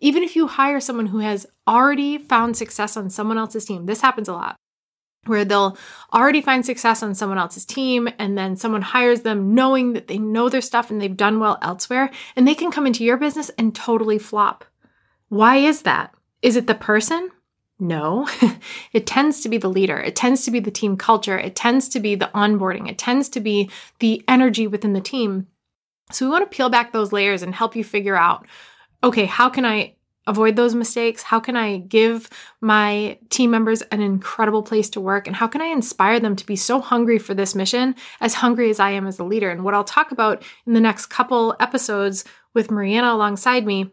Even 0.00 0.22
if 0.22 0.36
you 0.36 0.48
hire 0.48 0.80
someone 0.80 1.06
who 1.06 1.18
has 1.18 1.46
already 1.66 2.18
found 2.18 2.56
success 2.56 2.96
on 2.96 3.08
someone 3.08 3.38
else's 3.38 3.64
team, 3.64 3.86
this 3.86 4.02
happens 4.02 4.28
a 4.28 4.32
lot 4.32 4.56
where 5.26 5.44
they'll 5.44 5.76
already 6.12 6.40
find 6.40 6.66
success 6.66 7.02
on 7.02 7.14
someone 7.14 7.38
else's 7.38 7.64
team 7.64 8.08
and 8.18 8.36
then 8.36 8.56
someone 8.56 8.82
hires 8.82 9.20
them 9.20 9.54
knowing 9.54 9.92
that 9.92 10.08
they 10.08 10.18
know 10.18 10.48
their 10.48 10.60
stuff 10.60 10.90
and 10.90 11.00
they've 11.00 11.16
done 11.16 11.38
well 11.38 11.58
elsewhere 11.62 12.10
and 12.34 12.46
they 12.46 12.54
can 12.54 12.72
come 12.72 12.86
into 12.86 13.04
your 13.04 13.16
business 13.16 13.50
and 13.50 13.74
totally 13.74 14.18
flop. 14.18 14.64
Why 15.28 15.56
is 15.56 15.82
that? 15.82 16.12
Is 16.42 16.56
it 16.56 16.66
the 16.66 16.74
person? 16.74 17.30
No, 17.78 18.28
it 18.92 19.06
tends 19.06 19.40
to 19.40 19.48
be 19.48 19.58
the 19.58 19.70
leader. 19.70 19.98
It 19.98 20.14
tends 20.14 20.44
to 20.44 20.50
be 20.50 20.60
the 20.60 20.70
team 20.70 20.96
culture. 20.96 21.38
It 21.38 21.56
tends 21.56 21.88
to 21.90 22.00
be 22.00 22.14
the 22.14 22.30
onboarding. 22.34 22.88
It 22.88 22.98
tends 22.98 23.28
to 23.30 23.40
be 23.40 23.70
the 23.98 24.22
energy 24.28 24.66
within 24.66 24.92
the 24.92 25.00
team. 25.00 25.46
So 26.14 26.26
we 26.26 26.30
want 26.30 26.50
to 26.50 26.56
peel 26.56 26.68
back 26.68 26.92
those 26.92 27.12
layers 27.12 27.42
and 27.42 27.54
help 27.54 27.76
you 27.76 27.84
figure 27.84 28.16
out 28.16 28.46
okay, 29.04 29.24
how 29.24 29.48
can 29.48 29.64
I 29.64 29.96
avoid 30.26 30.54
those 30.54 30.74
mistakes? 30.74 31.24
How 31.24 31.40
can 31.40 31.56
I 31.56 31.78
give 31.78 32.30
my 32.60 33.18
team 33.30 33.50
members 33.50 33.82
an 33.82 34.00
incredible 34.00 34.62
place 34.62 34.88
to 34.90 35.00
work? 35.00 35.26
And 35.26 35.34
how 35.34 35.48
can 35.48 35.60
I 35.60 35.66
inspire 35.66 36.20
them 36.20 36.36
to 36.36 36.46
be 36.46 36.56
so 36.56 36.80
hungry 36.80 37.18
for 37.18 37.34
this 37.34 37.54
mission, 37.54 37.96
as 38.20 38.34
hungry 38.34 38.70
as 38.70 38.78
I 38.78 38.90
am 38.90 39.06
as 39.06 39.18
a 39.18 39.24
leader? 39.24 39.50
And 39.50 39.64
what 39.64 39.74
I'll 39.74 39.84
talk 39.84 40.12
about 40.12 40.44
in 40.66 40.74
the 40.74 40.80
next 40.80 41.06
couple 41.06 41.56
episodes 41.58 42.24
with 42.54 42.70
Mariana 42.70 43.12
alongside 43.12 43.66
me 43.66 43.90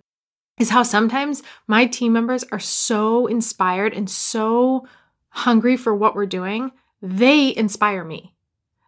is 0.59 0.69
how 0.69 0.83
sometimes 0.83 1.41
my 1.67 1.85
team 1.85 2.13
members 2.13 2.43
are 2.51 2.59
so 2.59 3.25
inspired 3.27 3.93
and 3.93 4.09
so 4.09 4.85
hungry 5.29 5.77
for 5.77 5.95
what 5.95 6.15
we're 6.15 6.25
doing, 6.25 6.71
they 7.01 7.55
inspire 7.55 8.03
me. 8.03 8.35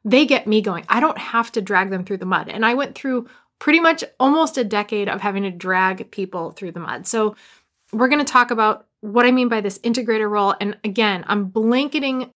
They 0.03 0.25
get 0.25 0.47
me 0.47 0.61
going. 0.61 0.85
I 0.89 0.99
don't 0.99 1.17
have 1.17 1.51
to 1.53 1.61
drag 1.61 1.89
them 1.89 2.05
through 2.05 2.17
the 2.17 2.25
mud. 2.25 2.49
And 2.49 2.65
I 2.65 2.73
went 2.73 2.95
through 2.95 3.27
pretty 3.59 3.79
much 3.79 4.03
almost 4.19 4.57
a 4.57 4.63
decade 4.63 5.07
of 5.07 5.21
having 5.21 5.43
to 5.43 5.51
drag 5.51 6.09
people 6.11 6.51
through 6.51 6.71
the 6.71 6.79
mud. 6.79 7.05
So, 7.07 7.35
we're 7.93 8.07
going 8.07 8.23
to 8.23 8.31
talk 8.31 8.51
about 8.51 8.87
what 9.01 9.25
I 9.25 9.31
mean 9.31 9.49
by 9.49 9.61
this 9.61 9.79
integrator 9.79 10.29
role. 10.29 10.55
And 10.59 10.77
again, 10.83 11.25
I'm 11.27 11.45
blanketing 11.45 12.31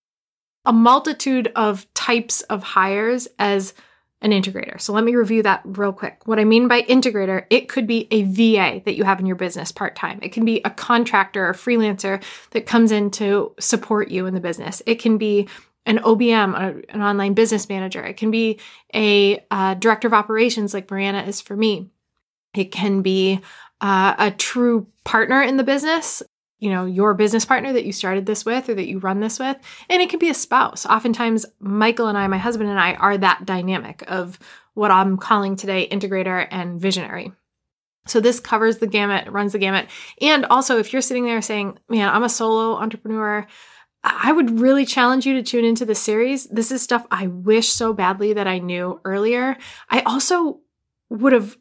a 0.66 0.74
multitude 0.74 1.52
of 1.56 1.92
types 1.94 2.42
of 2.42 2.64
hires 2.64 3.28
as 3.40 3.74
an 4.22 4.32
integrator. 4.32 4.82
So 4.82 4.92
let 4.94 5.04
me 5.04 5.16
review 5.16 5.44
that 5.44 5.62
real 5.64 5.94
quick. 5.94 6.22
What 6.26 6.40
I 6.40 6.46
mean 6.46 6.68
by 6.68 6.82
integrator, 6.82 7.46
it 7.50 7.70
could 7.70 7.86
be 7.86 8.08
a 8.10 8.24
VA 8.24 8.82
that 8.86 8.96
you 8.96 9.04
have 9.04 9.20
in 9.20 9.28
your 9.28 9.36
business 9.36 9.72
part 9.72 9.96
time. 9.96 10.20
It 10.24 10.32
can 10.32 10.46
be 10.46 10.62
a 10.66 10.72
contractor 10.72 11.48
or 11.48 11.54
freelancer 11.54 12.24
that 12.52 12.66
comes 12.66 12.92
in 12.92 13.12
to 13.12 13.54
support 13.60 14.10
you 14.10 14.26
in 14.26 14.34
the 14.34 14.40
business. 14.40 14.82
It 14.86 14.96
can 14.96 15.18
be 15.18 15.48
an 15.86 16.00
OBM, 16.00 16.54
a, 16.56 16.94
an 16.94 17.02
online 17.02 17.34
business 17.34 17.70
manager. 17.70 18.04
It 18.04 18.18
can 18.18 18.32
be 18.32 18.60
a 18.94 19.44
uh, 19.52 19.76
director 19.76 20.08
of 20.08 20.14
operations 20.14 20.74
like 20.74 20.90
Mariana 20.90 21.24
is 21.24 21.42
for 21.42 21.56
me. 21.56 21.90
It 22.54 22.72
can 22.72 23.02
be 23.02 23.42
uh, 23.82 24.16
a 24.18 24.32
true 24.32 24.88
partner 25.04 25.42
in 25.42 25.58
the 25.58 25.64
business, 25.64 26.24
you 26.60 26.70
know, 26.70 26.86
your 26.86 27.14
business 27.14 27.46
partner 27.46 27.74
that 27.74 27.86
you 27.86 27.92
started 27.92 28.26
this 28.26 28.46
with 28.46 28.70
or 28.70 28.76
that 28.76 28.88
you 28.88 29.00
run 29.00 29.20
this 29.20 29.38
with. 29.38 29.58
And 29.90 30.02
it 30.02 30.10
can 30.10 30.20
be 30.20 30.30
a 30.30 30.34
spouse. 30.34 30.86
Oftentimes, 30.86 31.46
Michael 31.60 32.08
and 32.08 32.18
I, 32.18 32.28
my 32.28 32.38
husband 32.38 32.70
and 32.70 32.80
I, 32.80 32.94
are 32.94 33.18
that 33.18 33.46
dynamic 33.46 34.04
of 34.08 34.40
what 34.74 34.92
I'm 34.92 35.18
calling 35.18 35.56
today 35.56 35.88
integrator 35.90 36.48
and 36.50 36.80
visionary. 36.80 37.32
So 38.08 38.20
this 38.20 38.40
covers 38.40 38.78
the 38.78 38.88
gamut, 38.88 39.28
runs 39.32 39.54
the 39.54 39.60
gamut. 39.60 39.88
And 40.22 40.46
also, 40.46 40.78
if 40.78 40.94
you're 40.94 41.02
sitting 41.02 41.26
there 41.26 41.42
saying, 41.42 41.80
man, 41.90 42.10
I'm 42.10 42.24
a 42.24 42.30
solo 42.30 42.76
entrepreneur, 42.76 43.48
I 44.08 44.32
would 44.32 44.60
really 44.60 44.86
challenge 44.86 45.26
you 45.26 45.34
to 45.34 45.44
tune 45.44 45.66
into 45.66 45.84
the 45.84 45.96
series. 45.96 46.46
This 46.46 46.72
is 46.72 46.82
stuff 46.82 47.08
I 47.10 47.26
wish 47.26 47.70
so 47.70 47.92
badly 47.92 48.34
that 48.34 48.48
I 48.48 48.60
knew 48.60 49.02
earlier. 49.04 49.58
I 49.90 50.02
also 50.02 50.60
would 51.10 51.34
have 51.34 51.58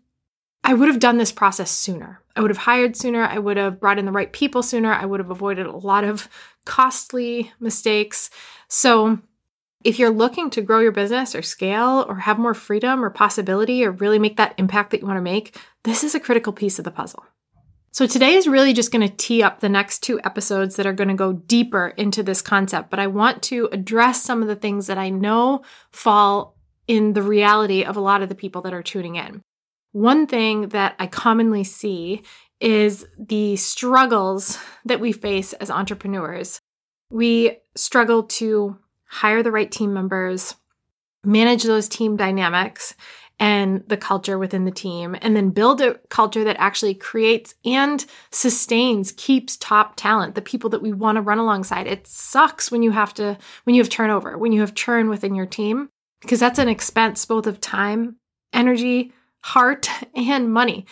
I 0.62 0.72
would 0.72 0.88
have 0.88 0.98
done 0.98 1.18
this 1.18 1.32
process 1.32 1.70
sooner. 1.70 2.22
I 2.34 2.40
would 2.40 2.50
have 2.50 2.58
hired 2.58 2.96
sooner. 2.96 3.22
I 3.22 3.38
would 3.38 3.58
have 3.58 3.78
brought 3.78 3.98
in 3.98 4.06
the 4.06 4.12
right 4.12 4.32
people 4.32 4.62
sooner. 4.62 4.92
I 4.92 5.04
would 5.04 5.20
have 5.20 5.30
avoided 5.30 5.66
a 5.66 5.76
lot 5.76 6.04
of 6.04 6.28
costly 6.64 7.52
mistakes. 7.60 8.30
So, 8.68 9.18
if 9.84 9.98
you're 9.98 10.08
looking 10.08 10.48
to 10.50 10.62
grow 10.62 10.80
your 10.80 10.92
business 10.92 11.34
or 11.34 11.42
scale 11.42 12.06
or 12.08 12.16
have 12.16 12.38
more 12.38 12.54
freedom 12.54 13.04
or 13.04 13.10
possibility 13.10 13.84
or 13.84 13.90
really 13.90 14.18
make 14.18 14.38
that 14.38 14.54
impact 14.56 14.90
that 14.90 15.02
you 15.02 15.06
want 15.06 15.18
to 15.18 15.22
make, 15.22 15.58
this 15.82 16.02
is 16.02 16.14
a 16.14 16.20
critical 16.20 16.54
piece 16.54 16.78
of 16.78 16.86
the 16.86 16.90
puzzle. 16.90 17.24
So 17.94 18.08
today 18.08 18.34
is 18.34 18.48
really 18.48 18.72
just 18.72 18.90
going 18.90 19.08
to 19.08 19.16
tee 19.16 19.40
up 19.40 19.60
the 19.60 19.68
next 19.68 20.00
two 20.02 20.18
episodes 20.24 20.74
that 20.74 20.86
are 20.86 20.92
going 20.92 21.10
to 21.10 21.14
go 21.14 21.32
deeper 21.32 21.94
into 21.96 22.24
this 22.24 22.42
concept, 22.42 22.90
but 22.90 22.98
I 22.98 23.06
want 23.06 23.40
to 23.44 23.68
address 23.70 24.20
some 24.20 24.42
of 24.42 24.48
the 24.48 24.56
things 24.56 24.88
that 24.88 24.98
I 24.98 25.10
know 25.10 25.62
fall 25.92 26.56
in 26.88 27.12
the 27.12 27.22
reality 27.22 27.84
of 27.84 27.96
a 27.96 28.00
lot 28.00 28.20
of 28.20 28.28
the 28.28 28.34
people 28.34 28.62
that 28.62 28.74
are 28.74 28.82
tuning 28.82 29.14
in. 29.14 29.42
One 29.92 30.26
thing 30.26 30.70
that 30.70 30.96
I 30.98 31.06
commonly 31.06 31.62
see 31.62 32.24
is 32.58 33.06
the 33.16 33.54
struggles 33.54 34.58
that 34.84 34.98
we 34.98 35.12
face 35.12 35.52
as 35.52 35.70
entrepreneurs. 35.70 36.58
We 37.10 37.58
struggle 37.76 38.24
to 38.24 38.76
hire 39.04 39.44
the 39.44 39.52
right 39.52 39.70
team 39.70 39.94
members, 39.94 40.56
manage 41.22 41.62
those 41.62 41.88
team 41.88 42.16
dynamics 42.16 42.96
and 43.40 43.82
the 43.88 43.96
culture 43.96 44.38
within 44.38 44.64
the 44.64 44.70
team, 44.70 45.16
and 45.20 45.36
then 45.36 45.50
build 45.50 45.80
a 45.80 45.94
culture 46.08 46.44
that 46.44 46.56
actually 46.58 46.94
creates 46.94 47.54
and 47.64 48.06
sustains, 48.30 49.12
keeps 49.12 49.56
top 49.56 49.96
talent, 49.96 50.34
the 50.34 50.42
people 50.42 50.70
that 50.70 50.82
we 50.82 50.92
want 50.92 51.16
to 51.16 51.22
run 51.22 51.38
alongside. 51.38 51.86
It 51.86 52.06
sucks 52.06 52.70
when 52.70 52.82
you 52.82 52.92
have 52.92 53.12
to, 53.14 53.36
when 53.64 53.74
you 53.74 53.82
have 53.82 53.88
turnover, 53.88 54.38
when 54.38 54.52
you 54.52 54.60
have 54.60 54.74
churn 54.74 55.08
within 55.08 55.34
your 55.34 55.46
team, 55.46 55.88
because 56.20 56.40
that's 56.40 56.58
an 56.58 56.68
expense 56.68 57.24
both 57.24 57.46
of 57.46 57.60
time, 57.60 58.16
energy, 58.52 59.12
heart, 59.42 59.88
and 60.14 60.52
money. 60.52 60.86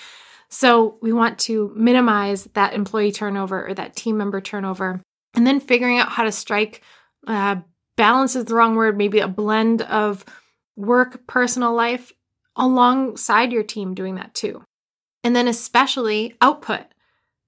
So 0.48 0.98
we 1.00 1.12
want 1.12 1.38
to 1.40 1.72
minimize 1.74 2.44
that 2.54 2.74
employee 2.74 3.12
turnover 3.12 3.68
or 3.68 3.74
that 3.74 3.96
team 3.96 4.18
member 4.18 4.40
turnover. 4.40 5.00
And 5.34 5.46
then 5.46 5.60
figuring 5.60 5.98
out 5.98 6.10
how 6.10 6.24
to 6.24 6.32
strike 6.32 6.82
uh, 7.26 7.56
balance 7.96 8.36
is 8.36 8.44
the 8.46 8.54
wrong 8.54 8.74
word, 8.74 8.98
maybe 8.98 9.20
a 9.20 9.28
blend 9.28 9.80
of 9.82 10.24
work, 10.76 11.26
personal 11.26 11.72
life 11.72 12.12
alongside 12.56 13.52
your 13.52 13.62
team 13.62 13.94
doing 13.94 14.16
that 14.16 14.34
too. 14.34 14.64
And 15.24 15.36
then, 15.36 15.48
especially 15.48 16.34
output, 16.40 16.86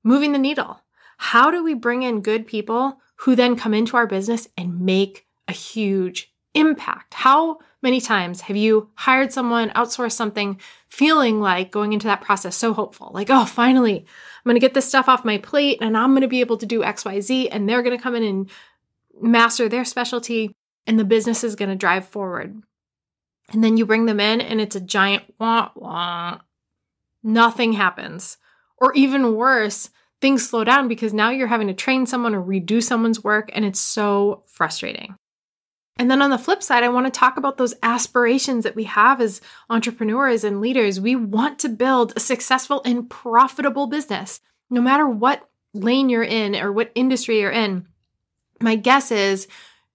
moving 0.03 0.33
the 0.33 0.39
needle. 0.39 0.81
How 1.19 1.51
do 1.51 1.63
we 1.63 1.75
bring 1.75 2.03
in 2.03 2.21
good 2.21 2.47
people 2.47 3.01
who 3.17 3.35
then 3.35 3.57
come 3.57 3.75
into 3.75 3.97
our 3.97 4.07
business 4.07 4.49
and 4.57 4.81
make 4.81 5.27
a 5.49 5.53
huge 5.53 6.33
impact? 6.55 7.15
How 7.15 7.59
many 7.83 8.01
times 8.01 8.43
have 8.43 8.57
you 8.57 8.91
hired 8.95 9.33
someone, 9.33 9.71
outsourced 9.71 10.13
something, 10.13 10.61
feeling 10.89 11.41
like 11.41 11.71
going 11.71 11.93
into 11.93 12.07
that 12.07 12.21
process 12.21 12.57
so 12.57 12.73
hopeful? 12.73 13.11
Like, 13.13 13.29
oh, 13.31 13.45
finally, 13.45 13.99
I'm 13.99 14.45
going 14.45 14.57
to 14.57 14.61
get 14.61 14.75
this 14.75 14.89
stuff 14.89 15.09
off 15.09 15.25
my 15.25 15.39
plate 15.39 15.79
and 15.81 15.97
I'm 15.97 16.13
going 16.13 16.23
to 16.23 16.29
be 16.29 16.41
able 16.41 16.59
to 16.59 16.67
do 16.67 16.81
XYZ 16.81 17.49
and 17.51 17.69
they're 17.69 17.83
going 17.83 17.97
to 17.97 18.03
come 18.03 18.15
in 18.15 18.23
and 18.23 18.51
master 19.21 19.69
their 19.69 19.85
specialty 19.85 20.55
and 20.87 20.99
the 20.99 21.05
business 21.05 21.45
is 21.45 21.57
going 21.57 21.71
to 21.71 21.77
drive 21.77 22.07
forward. 22.07 22.63
And 23.53 23.63
then 23.63 23.77
you 23.77 23.87
bring 23.87 24.07
them 24.07 24.21
in 24.21 24.41
and 24.41 24.61
it's 24.61 24.77
a 24.77 24.81
giant 24.81 25.25
wah 25.39 25.71
wah. 25.75 26.41
Nothing 27.23 27.75
happens. 27.75 28.37
Or 28.79 28.93
even 28.95 29.35
worse, 29.35 29.91
things 30.21 30.49
slow 30.49 30.65
down 30.65 30.89
because 30.89 31.15
now 31.15 31.31
you're 31.31 31.47
having 31.47 31.69
to 31.69 31.75
train 31.75 32.07
someone 32.07 32.35
or 32.35 32.43
redo 32.43 32.83
someone's 32.83 33.23
work 33.23 33.51
and 33.53 33.65
it's 33.65 33.81
so 33.81 34.43
frustrating. 34.47 35.17
And 35.97 36.11
then 36.11 36.23
on 36.23 36.31
the 36.31 36.39
flip 36.39 36.63
side, 36.63 36.83
I 36.83 36.89
want 36.89 37.07
to 37.07 37.19
talk 37.19 37.37
about 37.37 37.57
those 37.57 37.75
aspirations 37.83 38.65
that 38.65 38.75
we 38.75 38.85
have 38.85 39.21
as 39.21 39.41
entrepreneurs 39.71 40.43
and 40.43 40.61
leaders. 40.61 40.99
We 40.99 41.15
want 41.15 41.61
to 41.61 41.69
build 41.69 42.13
a 42.17 42.21
successful 42.21 42.83
and 42.85 43.09
profitable 43.09 43.87
business, 43.87 44.41
no 44.71 44.81
matter 44.81 45.07
what 45.07 45.49
lane 45.73 46.09
you're 46.09 46.25
in 46.25 46.57
or 46.57 46.73
what 46.73 46.91
industry 46.97 47.41
you're 47.41 47.51
in. 47.51 47.87
My 48.61 48.75
guess 48.75 49.13
is 49.13 49.47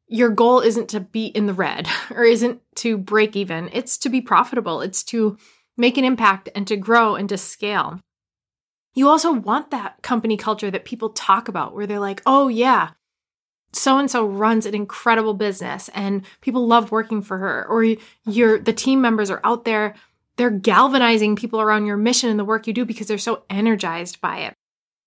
your 0.09 0.29
goal 0.29 0.59
isn't 0.59 0.89
to 0.89 0.99
be 0.99 1.27
in 1.27 1.45
the 1.45 1.53
red 1.53 1.87
or 2.11 2.23
isn't 2.23 2.61
to 2.75 2.97
break 2.97 3.35
even, 3.35 3.69
it's 3.71 3.97
to 3.99 4.09
be 4.09 4.21
profitable, 4.21 4.81
it's 4.81 5.03
to 5.05 5.37
make 5.77 5.97
an 5.97 6.03
impact 6.03 6.49
and 6.55 6.67
to 6.67 6.75
grow 6.75 7.15
and 7.15 7.29
to 7.29 7.37
scale. 7.37 7.99
You 8.95 9.07
also 9.07 9.31
want 9.31 9.71
that 9.71 10.01
company 10.01 10.35
culture 10.35 10.71
that 10.71 10.83
people 10.83 11.11
talk 11.11 11.47
about 11.47 11.73
where 11.73 11.87
they're 11.87 11.99
like, 11.99 12.21
oh, 12.25 12.47
yeah, 12.47 12.89
so 13.71 13.97
and 13.97 14.09
so 14.09 14.25
runs 14.25 14.65
an 14.65 14.73
incredible 14.73 15.33
business 15.33 15.89
and 15.93 16.23
people 16.41 16.65
love 16.65 16.91
working 16.91 17.21
for 17.21 17.37
her 17.37 17.65
or 17.67 17.95
your 18.25 18.59
the 18.59 18.73
team 18.73 19.01
members 19.01 19.29
are 19.29 19.41
out 19.43 19.65
there. 19.65 19.95
They're 20.37 20.49
galvanizing 20.49 21.35
people 21.35 21.61
around 21.61 21.85
your 21.85 21.97
mission 21.97 22.29
and 22.29 22.39
the 22.39 22.45
work 22.45 22.65
you 22.65 22.73
do 22.73 22.85
because 22.85 23.07
they're 23.07 23.17
so 23.17 23.43
energized 23.49 24.21
by 24.21 24.39
it. 24.39 24.53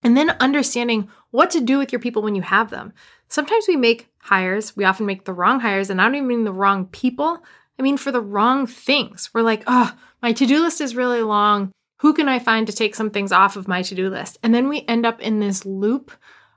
And 0.02 0.16
then 0.16 0.30
understanding 0.40 1.08
what 1.30 1.50
to 1.50 1.60
do 1.60 1.78
with 1.78 1.92
your 1.92 2.00
people 2.00 2.22
when 2.22 2.34
you 2.34 2.42
have 2.42 2.70
them. 2.70 2.92
Sometimes 3.28 3.66
we 3.66 3.76
make 3.76 4.08
hires 4.22 4.76
we 4.76 4.84
often 4.84 5.06
make 5.06 5.24
the 5.24 5.32
wrong 5.32 5.60
hires 5.60 5.90
and 5.90 6.00
i 6.00 6.04
don't 6.04 6.14
even 6.14 6.28
mean 6.28 6.44
the 6.44 6.52
wrong 6.52 6.86
people 6.86 7.42
i 7.78 7.82
mean 7.82 7.96
for 7.96 8.10
the 8.10 8.20
wrong 8.20 8.66
things 8.66 9.30
we're 9.34 9.42
like 9.42 9.62
oh 9.66 9.94
my 10.22 10.32
to-do 10.32 10.60
list 10.60 10.80
is 10.80 10.96
really 10.96 11.22
long 11.22 11.70
who 11.98 12.14
can 12.14 12.28
i 12.28 12.38
find 12.38 12.66
to 12.66 12.72
take 12.72 12.94
some 12.94 13.10
things 13.10 13.32
off 13.32 13.56
of 13.56 13.68
my 13.68 13.82
to-do 13.82 14.08
list 14.08 14.38
and 14.42 14.54
then 14.54 14.68
we 14.68 14.84
end 14.88 15.04
up 15.04 15.20
in 15.20 15.40
this 15.40 15.64
loop 15.66 16.12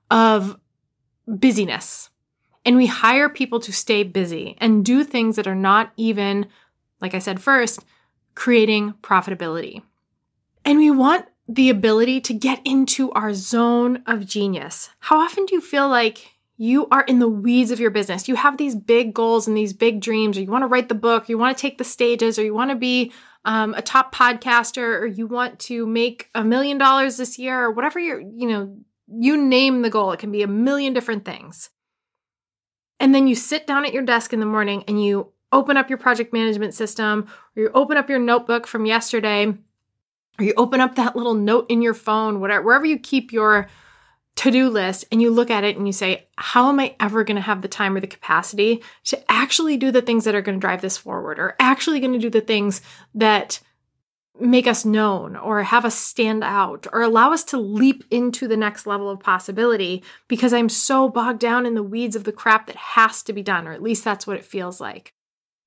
of 0.10 0.58
busyness. 1.28 2.10
And 2.66 2.78
we 2.78 2.88
hire 2.88 3.30
people 3.30 3.60
to 3.62 3.72
stay 3.72 4.04
busy 4.04 4.56
and 4.60 4.84
do 4.84 5.04
things 5.04 5.36
that 5.36 5.48
are 5.48 5.56
not 5.56 5.92
even, 5.98 6.48
like 7.00 7.14
I 7.14 7.20
said 7.20 7.42
first, 7.42 7.86
creating 8.34 8.94
profitability. 9.02 9.84
And 10.64 10.80
we 10.80 10.90
want 10.90 11.28
the 11.48 11.70
ability 11.70 12.22
to 12.22 12.34
get 12.34 12.60
into 12.66 13.12
our 13.12 13.34
zone 13.36 14.02
of 14.08 14.26
genius. 14.26 14.90
How 15.00 15.20
often 15.20 15.46
do 15.46 15.54
you 15.54 15.62
feel 15.62 15.88
like 15.88 16.32
you 16.58 16.88
are 16.90 17.02
in 17.04 17.20
the 17.20 17.28
weeds 17.28 17.72
of 17.72 17.80
your 17.80 17.92
business? 17.92 18.28
You 18.28 18.36
have 18.36 18.58
these 18.58 18.76
big 18.76 19.14
goals 19.14 19.48
and 19.48 19.58
these 19.58 19.74
big 19.74 20.00
dreams, 20.00 20.38
or 20.38 20.42
you 20.42 20.52
want 20.52 20.64
to 20.64 20.68
write 20.68 20.90
the 20.90 20.96
book, 20.96 21.28
you 21.28 21.38
want 21.38 21.58
to 21.58 21.62
take 21.62 21.78
the 21.78 21.84
stages, 21.84 22.40
or 22.40 22.44
you 22.44 22.54
want 22.54 22.72
to 22.72 22.76
be 22.76 23.12
um, 23.44 23.74
a 23.74 23.82
top 23.82 24.16
podcaster, 24.16 25.00
or 25.00 25.06
you 25.06 25.28
want 25.28 25.60
to 25.60 25.86
make 25.86 26.30
a 26.34 26.44
million 26.44 26.78
dollars 26.78 27.18
this 27.18 27.38
year, 27.38 27.64
or 27.64 27.72
whatever 27.72 28.00
your 28.00 28.20
you 28.20 28.48
know 28.48 28.78
you 29.08 29.38
name 29.38 29.82
the 29.82 29.90
goal, 29.90 30.12
it 30.12 30.20
can 30.20 30.32
be 30.32 30.42
a 30.42 30.48
million 30.48 30.94
different 30.94 31.26
things. 31.26 31.70
And 33.00 33.14
then 33.14 33.28
you 33.28 33.36
sit 33.36 33.68
down 33.68 33.86
at 33.86 33.94
your 33.94 34.04
desk 34.04 34.34
in 34.34 34.40
the 34.40 34.46
morning 34.46 34.84
and 34.88 35.04
you 35.04 35.32
open 35.52 35.78
up 35.78 35.90
your 35.90 35.98
project 35.98 36.34
management 36.34 36.74
system, 36.74 37.28
or 37.56 37.64
you 37.64 37.72
open 37.74 37.98
up 37.98 38.10
your 38.10 38.20
notebook 38.20 38.66
from 38.66 38.86
yesterday, 38.86 39.48
or 39.48 40.44
you 40.44 40.54
open 40.58 40.80
up 40.80 40.96
that 40.96 41.16
little 41.16 41.34
note 41.34 41.66
in 41.70 41.82
your 41.82 41.94
phone, 41.94 42.40
whatever, 42.40 42.64
wherever 42.64 42.86
you 42.86 42.98
keep 42.98 43.32
your 43.32 43.68
to 44.38 44.52
do 44.52 44.70
list, 44.70 45.06
and 45.12 45.22
you 45.22 45.32
look 45.32 45.50
at 45.50 45.64
it 45.64 45.78
and 45.78 45.88
you 45.88 45.94
say, 45.94 46.28
How 46.38 46.70
am 46.70 46.80
I 46.80 46.96
ever 47.00 47.24
going 47.24 47.36
to 47.36 47.42
have 47.42 47.62
the 47.62 47.68
time 47.68 47.96
or 47.96 48.02
the 48.02 48.08
capacity 48.08 48.84
to 49.06 49.32
actually 49.32 49.78
do 49.78 49.92
the 49.92 50.02
things 50.02 50.26
that 50.26 50.36
are 50.36 50.42
going 50.42 50.60
to 50.60 50.62
drive 50.62 50.82
this 50.82 50.98
forward, 50.98 51.40
or 51.40 51.56
actually 51.60 52.00
going 52.00 52.14
to 52.14 52.20
do 52.20 52.30
the 52.30 52.42
things 52.42 52.82
that 53.14 53.60
make 54.40 54.68
us 54.68 54.84
known 54.84 55.36
or 55.36 55.64
have 55.64 55.86
us 55.86 55.96
stand 55.96 56.44
out 56.44 56.86
or 56.92 57.02
allow 57.02 57.32
us 57.32 57.44
to 57.44 57.58
leap 57.58 58.04
into 58.12 58.48
the 58.48 58.58
next 58.58 58.86
level 58.86 59.10
of 59.10 59.20
possibility 59.20 60.04
because 60.28 60.54
I'm 60.54 60.68
so 60.68 61.08
bogged 61.08 61.40
down 61.40 61.66
in 61.66 61.74
the 61.74 61.84
weeds 61.84 62.18
of 62.18 62.26
the 62.26 62.34
crap 62.34 62.68
that 62.68 62.76
has 62.76 63.24
to 63.24 63.34
be 63.34 63.42
done, 63.42 63.68
or 63.68 63.72
at 63.72 63.82
least 63.82 64.04
that's 64.04 64.28
what 64.28 64.38
it 64.38 64.44
feels 64.44 64.82
like. 64.82 65.15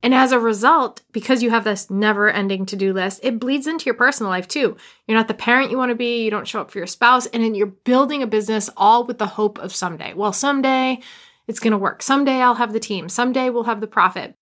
And 0.02 0.14
as 0.14 0.31
a 0.31 0.38
result, 0.38 1.02
because 1.12 1.43
you 1.43 1.50
have 1.50 1.64
this 1.64 1.90
never 1.90 2.31
ending 2.31 2.67
to 2.67 2.76
do 2.76 2.93
list, 2.93 3.21
it 3.25 3.40
bleeds 3.40 3.67
into 3.67 3.87
your 3.87 3.95
personal 3.95 4.31
life 4.31 4.47
too. 4.47 4.76
You're 5.07 5.19
not 5.19 5.26
the 5.26 5.35
parent 5.35 5.73
you 5.73 5.78
want 5.78 5.90
to 5.90 5.97
be, 5.97 6.23
you 6.23 6.31
don't 6.31 6.47
show 6.47 6.61
up 6.61 6.71
for 6.71 6.78
your 6.78 6.87
spouse, 6.87 7.26
and 7.26 7.43
then 7.43 7.55
you're 7.55 7.67
building 7.67 8.23
a 8.23 8.28
business 8.28 8.71
all 8.76 9.05
with 9.05 9.19
the 9.19 9.26
hope 9.26 9.59
of 9.59 9.75
someday. 9.75 10.14
Well, 10.14 10.33
someday 10.33 11.00
it's 11.49 11.61
going 11.61 11.73
to 11.73 11.78
work. 11.78 12.02
Someday 12.02 12.40
I'll 12.40 12.55
have 12.55 12.73
the 12.73 12.81
team. 12.81 13.09
Someday 13.09 13.50
we'll 13.50 13.64
have 13.64 13.81
the 13.81 13.87
profit. 13.88 14.35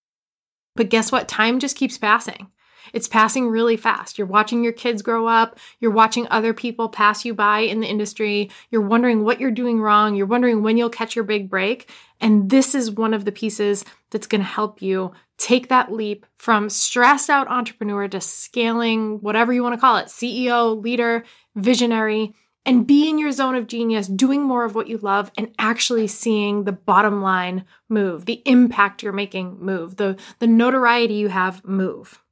But 0.74 0.90
guess 0.90 1.10
what? 1.10 1.28
Time 1.28 1.58
just 1.58 1.76
keeps 1.76 1.96
passing. 1.96 2.48
It's 2.92 3.08
passing 3.08 3.48
really 3.48 3.76
fast. 3.76 4.18
You're 4.18 4.26
watching 4.26 4.62
your 4.62 4.72
kids 4.72 5.02
grow 5.02 5.26
up. 5.26 5.58
You're 5.80 5.90
watching 5.90 6.26
other 6.30 6.54
people 6.54 6.88
pass 6.88 7.24
you 7.24 7.34
by 7.34 7.60
in 7.60 7.80
the 7.80 7.88
industry. 7.88 8.50
You're 8.70 8.82
wondering 8.82 9.24
what 9.24 9.40
you're 9.40 9.50
doing 9.50 9.80
wrong. 9.80 10.14
You're 10.14 10.26
wondering 10.26 10.62
when 10.62 10.76
you'll 10.76 10.90
catch 10.90 11.16
your 11.16 11.24
big 11.24 11.50
break. 11.50 11.90
And 12.20 12.50
this 12.50 12.74
is 12.74 12.90
one 12.90 13.14
of 13.14 13.24
the 13.24 13.32
pieces 13.32 13.84
that's 14.10 14.26
going 14.26 14.40
to 14.40 14.46
help 14.46 14.80
you 14.82 15.12
take 15.38 15.68
that 15.68 15.92
leap 15.92 16.26
from 16.36 16.70
stressed 16.70 17.28
out 17.28 17.48
entrepreneur 17.48 18.08
to 18.08 18.20
scaling, 18.20 19.20
whatever 19.20 19.52
you 19.52 19.62
want 19.62 19.74
to 19.74 19.80
call 19.80 19.96
it 19.96 20.06
CEO, 20.06 20.82
leader, 20.82 21.24
visionary, 21.54 22.34
and 22.64 22.86
be 22.86 23.08
in 23.08 23.18
your 23.18 23.30
zone 23.30 23.54
of 23.54 23.68
genius, 23.68 24.08
doing 24.08 24.42
more 24.42 24.64
of 24.64 24.74
what 24.74 24.88
you 24.88 24.98
love 24.98 25.30
and 25.38 25.54
actually 25.58 26.08
seeing 26.08 26.64
the 26.64 26.72
bottom 26.72 27.22
line 27.22 27.64
move, 27.88 28.26
the 28.26 28.42
impact 28.44 29.02
you're 29.02 29.12
making 29.12 29.58
move, 29.60 29.96
the, 29.96 30.16
the 30.40 30.48
notoriety 30.48 31.14
you 31.14 31.28
have 31.28 31.64
move. 31.64 32.22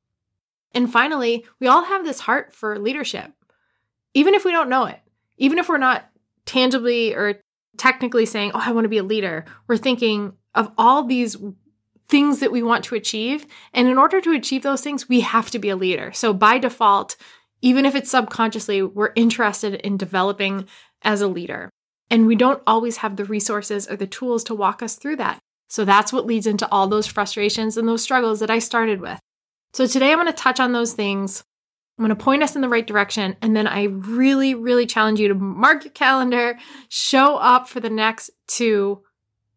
And 0.72 0.90
finally, 0.90 1.46
we 1.60 1.68
all 1.68 1.84
have 1.84 2.04
this 2.04 2.20
heart 2.20 2.52
for 2.52 2.78
leadership. 2.78 3.32
even 4.12 4.34
if 4.34 4.44
we 4.44 4.50
don't 4.50 4.68
know 4.68 4.86
it, 4.86 5.00
even 5.38 5.58
if 5.58 5.68
we're 5.68 5.78
not 5.78 6.08
tangibly 6.46 7.14
or 7.14 7.40
technically 7.76 8.26
saying, 8.26 8.52
Oh, 8.54 8.62
I 8.64 8.72
want 8.72 8.84
to 8.84 8.88
be 8.88 8.98
a 8.98 9.04
leader, 9.04 9.44
we're 9.66 9.76
thinking 9.76 10.34
of 10.54 10.72
all 10.78 11.04
these 11.04 11.36
things 12.08 12.40
that 12.40 12.52
we 12.52 12.62
want 12.62 12.84
to 12.84 12.94
achieve. 12.94 13.46
And 13.72 13.88
in 13.88 13.98
order 13.98 14.20
to 14.20 14.32
achieve 14.32 14.62
those 14.62 14.82
things, 14.82 15.08
we 15.08 15.20
have 15.20 15.50
to 15.50 15.58
be 15.58 15.70
a 15.70 15.76
leader. 15.76 16.12
So 16.12 16.32
by 16.32 16.58
default, 16.58 17.16
even 17.62 17.86
if 17.86 17.94
it's 17.94 18.10
subconsciously, 18.10 18.82
we're 18.82 19.12
interested 19.16 19.74
in 19.76 19.96
developing 19.96 20.66
as 21.02 21.20
a 21.20 21.28
leader. 21.28 21.70
And 22.10 22.26
we 22.26 22.36
don't 22.36 22.62
always 22.66 22.98
have 22.98 23.16
the 23.16 23.24
resources 23.24 23.88
or 23.88 23.96
the 23.96 24.06
tools 24.06 24.44
to 24.44 24.54
walk 24.54 24.82
us 24.82 24.96
through 24.96 25.16
that. 25.16 25.38
So 25.68 25.84
that's 25.84 26.12
what 26.12 26.26
leads 26.26 26.46
into 26.46 26.70
all 26.70 26.86
those 26.86 27.06
frustrations 27.06 27.76
and 27.76 27.88
those 27.88 28.02
struggles 28.02 28.40
that 28.40 28.50
I 28.50 28.58
started 28.58 29.00
with. 29.00 29.18
So 29.72 29.86
today 29.86 30.12
I'm 30.12 30.18
going 30.18 30.26
to 30.26 30.32
touch 30.32 30.60
on 30.60 30.72
those 30.72 30.92
things. 30.92 31.42
I'm 31.98 32.04
going 32.04 32.16
to 32.16 32.22
point 32.22 32.42
us 32.42 32.54
in 32.54 32.60
the 32.60 32.68
right 32.68 32.86
direction. 32.86 33.36
And 33.40 33.56
then 33.56 33.66
I 33.66 33.84
really, 33.84 34.54
really 34.54 34.86
challenge 34.86 35.20
you 35.20 35.28
to 35.28 35.34
mark 35.34 35.84
your 35.84 35.92
calendar, 35.92 36.58
show 36.88 37.36
up 37.36 37.68
for 37.68 37.80
the 37.80 37.90
next 37.90 38.30
two 38.46 39.02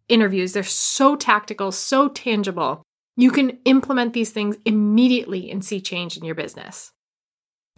interviews. 0.09 0.53
They're 0.53 0.63
so 0.63 1.15
tactical, 1.15 1.71
so 1.71 2.07
tangible. 2.09 2.83
You 3.15 3.31
can 3.31 3.57
implement 3.65 4.13
these 4.13 4.29
things 4.29 4.57
immediately 4.65 5.49
and 5.49 5.65
see 5.65 5.81
change 5.81 6.17
in 6.17 6.23
your 6.23 6.35
business. 6.35 6.91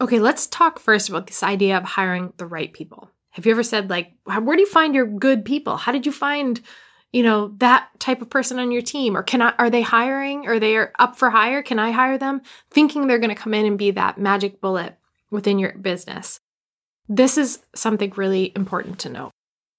Okay, 0.02 0.20
let's 0.20 0.48
talk 0.48 0.80
first 0.80 1.10
about 1.10 1.28
this 1.28 1.44
idea 1.44 1.78
of 1.78 1.84
hiring 1.84 2.34
the 2.38 2.46
right 2.46 2.72
people. 2.72 3.10
Have 3.32 3.46
you 3.46 3.52
ever 3.52 3.64
said, 3.64 3.90
like, 3.90 4.14
where 4.26 4.56
do 4.56 4.62
you 4.62 4.68
find 4.68 4.96
your 4.96 5.06
good 5.06 5.46
people? 5.46 5.78
How 5.78 5.92
did 5.92 6.06
you 6.06 6.12
find, 6.12 6.60
you 7.12 7.24
know, 7.24 7.54
that 7.58 7.90
type 8.00 8.22
of 8.22 8.30
person 8.30 8.60
on 8.60 8.72
your 8.72 8.82
team? 8.82 9.16
Or 9.16 9.24
can 9.24 9.42
I, 9.42 9.54
are 9.58 9.70
they 9.70 9.82
hiring? 9.82 10.48
Are 10.48 10.60
they 10.60 10.78
up 10.78 11.18
for 11.18 11.30
hire? 11.30 11.62
Can 11.62 11.80
I 11.80 11.92
hire 11.92 12.18
them? 12.18 12.42
Thinking 12.72 13.08
they're 13.08 13.20
going 13.20 13.30
to 13.30 13.36
come 13.36 13.54
in 13.54 13.66
and 13.66 13.78
be 13.78 13.92
that 13.92 14.18
magic 14.18 14.60
bullet 14.60 14.98
within 15.32 15.60
your 15.60 15.74
business. 15.74 16.40
This 17.08 17.38
is 17.38 17.60
something 17.76 18.12
really 18.16 18.52
important 18.56 19.00
to 19.00 19.10
know. 19.10 19.32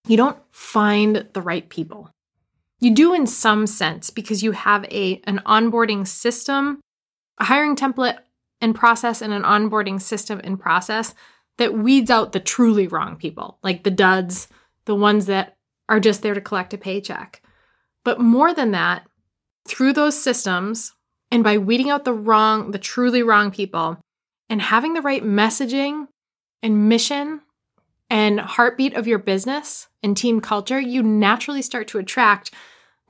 You 0.07 0.17
don't 0.17 0.39
find 0.51 1.27
the 1.33 1.43
right 1.43 1.69
people. 1.69 2.11
You 2.81 2.95
do 2.95 3.13
in 3.13 3.27
some 3.27 3.67
sense 3.67 4.11
because 4.11 4.43
you 4.43 4.53
have 4.53 4.85
a 4.87 5.21
an 5.25 5.41
onboarding 5.47 6.07
system, 6.07 6.81
a 7.39 7.45
hiring 7.45 7.77
template 7.77 8.19
and 8.61 8.75
process 8.75 9.23
and 9.23 9.33
an 9.33 9.43
onboarding 9.43 10.01
system 10.01 10.41
and 10.43 10.59
process 10.59 11.15
that 11.59 11.75
weeds 11.75 12.11
out 12.11 12.33
the 12.33 12.41
truly 12.41 12.87
wrong 12.87 13.17
people, 13.17 13.59
like 13.63 13.85
the 13.85 13.91
duds, 13.91 14.49
the 14.87 14.95
ones 14.95 15.27
that 15.27 15.57
are 15.91 16.01
just 16.01 16.23
there 16.23 16.35
to 16.35 16.41
collect 16.41 16.73
a 16.73 16.79
paycheck. 16.79 17.43
But 18.03 18.21
more 18.21 18.55
than 18.55 18.71
that, 18.71 19.07
through 19.69 19.93
those 19.93 20.21
systems 20.21 20.95
and 21.31 21.45
by 21.45 21.59
weeding 21.59 21.91
out 21.91 22.05
the 22.05 22.15
wrong, 22.15 22.71
the 22.71 22.79
truly 22.79 23.23
wrong 23.23 23.51
people 23.51 23.99
and 24.49 24.63
having 24.63 24.95
the 24.95 25.03
right 25.03 25.23
messaging 25.23 26.09
and 26.63 26.89
mission 26.89 27.43
and 28.09 28.41
heartbeat 28.41 28.95
of 28.95 29.07
your 29.07 29.19
business 29.19 29.89
and 30.03 30.17
team 30.17 30.41
culture, 30.41 30.81
you 30.81 31.03
naturally 31.03 31.63
start 31.63 31.89
to 31.89 31.99
attract 31.99 32.53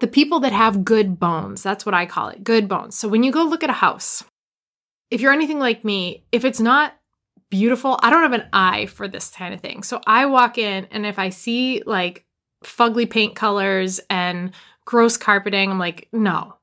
the 0.00 0.06
people 0.06 0.40
that 0.40 0.52
have 0.52 0.84
good 0.84 1.18
bones. 1.18 1.62
That's 1.62 1.86
what 1.86 1.94
I 1.94 2.06
call 2.06 2.28
it 2.28 2.44
good 2.44 2.68
bones. 2.68 2.96
So 2.96 3.08
when 3.08 3.22
you 3.22 3.32
go 3.32 3.44
look 3.44 3.62
at 3.62 3.70
a 3.70 3.74
house, 3.74 4.24
if 5.10 5.20
you're 5.20 5.32
anything 5.32 5.58
like 5.58 5.84
me, 5.84 6.24
if 6.32 6.44
it's 6.44 6.60
not 6.60 6.94
beautiful, 7.50 7.98
I 8.02 8.10
don't 8.10 8.22
have 8.22 8.32
an 8.32 8.48
eye 8.52 8.86
for 8.86 9.08
this 9.08 9.30
kind 9.30 9.52
of 9.52 9.60
thing. 9.60 9.82
So 9.82 10.00
I 10.06 10.26
walk 10.26 10.58
in 10.58 10.86
and 10.90 11.04
if 11.04 11.18
I 11.18 11.28
see 11.28 11.82
like 11.84 12.24
fugly 12.64 13.08
paint 13.08 13.34
colors 13.34 14.00
and 14.08 14.52
gross 14.84 15.16
carpeting, 15.16 15.70
I'm 15.70 15.78
like, 15.78 16.08
no. 16.12 16.56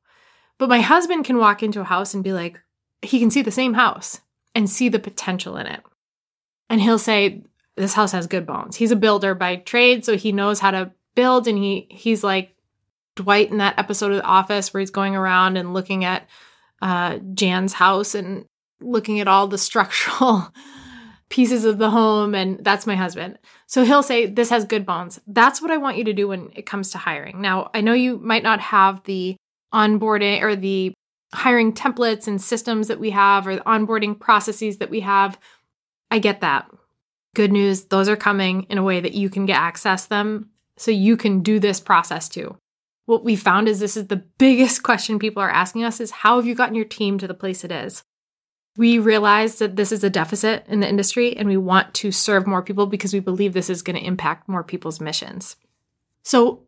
But 0.58 0.70
my 0.70 0.82
husband 0.82 1.25
can 1.25 1.38
walk 1.38 1.62
into 1.62 1.82
a 1.82 1.86
house 1.86 2.13
and 2.13 2.24
be 2.24 2.34
like, 2.34 2.60
he 3.01 3.20
can 3.20 3.29
see 3.29 3.41
the 3.41 3.51
same 3.51 3.75
house 3.75 4.22
and 4.56 4.70
see 4.70 4.89
the 4.89 5.00
potential 5.00 5.58
in 5.58 5.67
it. 5.67 5.82
And 6.70 6.82
he'll 6.82 7.00
say, 7.00 7.44
this 7.75 7.94
house 7.94 8.12
has 8.12 8.25
good 8.25 8.48
bones. 8.48 8.75
He's 8.75 8.91
a 8.91 8.96
builder 8.96 9.36
by 9.36 9.58
trade, 9.58 10.03
so 10.03 10.17
he 10.17 10.32
knows 10.32 10.60
how 10.60 10.72
to 10.72 10.91
build 11.15 11.48
and 11.48 11.58
he 11.58 11.88
he's 11.89 12.24
like 12.24 12.56
Dwight 13.18 13.52
in 13.52 13.58
that 13.58 13.78
episode 13.78 14.12
of 14.12 14.18
The 14.18 14.24
Office 14.24 14.74
where 14.74 14.80
he's 14.80 14.92
going 14.92 15.16
around 15.16 15.58
and 15.58 15.74
looking 15.74 16.06
at 16.06 16.27
uh, 16.82 17.18
Jan's 17.34 17.74
house 17.74 18.16
and 18.16 18.46
looking 18.80 19.20
at 19.20 19.27
all 19.27 19.48
the 19.48 19.58
structural 19.58 20.53
pieces 21.30 21.66
of 21.66 21.77
the 21.77 21.90
home. 21.90 22.34
And 22.34 22.64
that's 22.64 22.88
my 22.88 22.96
husband. 22.96 23.38
So 23.66 23.84
he'll 23.84 24.03
say, 24.03 24.27
This 24.27 24.50
has 24.50 24.64
good 24.64 24.86
bones. 24.86 25.20
That's 25.27 25.62
what 25.62 25.72
I 25.72 25.77
want 25.77 25.98
you 25.98 26.06
to 26.06 26.14
do 26.14 26.30
when 26.30 26.51
it 26.56 26.66
comes 26.66 26.92
to 26.92 26.98
hiring. 26.98 27.42
Now, 27.42 27.70
I 27.74 27.82
know 27.82 27.94
you 27.94 28.18
might 28.20 28.44
not 28.44 28.62
have 28.62 29.03
the 29.03 29.36
onboarding 29.74 30.42
or 30.42 30.56
the 30.56 30.94
hiring 31.34 31.74
templates 31.74 32.27
and 32.27 32.42
systems 32.42 32.88
that 32.88 33.00
we 33.00 33.10
have 33.10 33.46
or 33.48 33.56
the 33.56 33.62
onboarding 33.62 34.18
processes 34.18 34.77
that 34.77 34.90
we 34.90 35.01
have. 35.01 35.38
I 36.10 36.20
get 36.20 36.42
that. 36.42 36.70
Good 37.36 37.51
news, 37.51 37.86
those 37.86 38.08
are 38.08 38.16
coming 38.16 38.64
in 38.70 38.77
a 38.77 38.84
way 38.84 39.01
that 39.01 39.14
you 39.14 39.30
can 39.30 39.46
get 39.46 39.60
access 39.60 40.06
them 40.06 40.50
so 40.77 40.90
you 40.92 41.18
can 41.18 41.42
do 41.42 41.60
this 41.60 41.80
process 41.80 42.30
too 42.30 42.56
what 43.07 43.24
we 43.24 43.37
found 43.37 43.70
is 43.70 43.79
this 43.79 43.96
is 43.96 44.07
the 44.07 44.17
biggest 44.17 44.83
question 44.83 45.17
people 45.17 45.41
are 45.41 45.50
asking 45.50 45.85
us 45.85 46.01
is 46.01 46.11
how 46.11 46.35
have 46.35 46.46
you 46.46 46.53
gotten 46.53 46.75
your 46.75 46.85
team 46.85 47.17
to 47.17 47.25
the 47.25 47.33
place 47.33 47.63
it 47.63 47.72
is? 47.72 48.03
We 48.75 49.00
realized 49.00 49.59
that 49.59 49.77
this 49.77 49.93
is 49.93 50.03
a 50.03 50.09
deficit 50.09 50.65
in 50.67 50.81
the 50.81 50.89
industry 50.89 51.35
and 51.35 51.48
we 51.48 51.55
want 51.55 51.93
to 51.96 52.11
serve 52.11 52.46
more 52.46 52.61
people 52.61 52.85
because 52.85 53.13
we 53.13 53.22
believe 53.22 53.53
this 53.53 53.70
is 53.70 53.81
going 53.81 53.96
to 53.96 54.05
impact 54.05 54.50
more 54.50 54.61
people's 54.61 55.00
missions. 55.00 55.55
So 56.24 56.63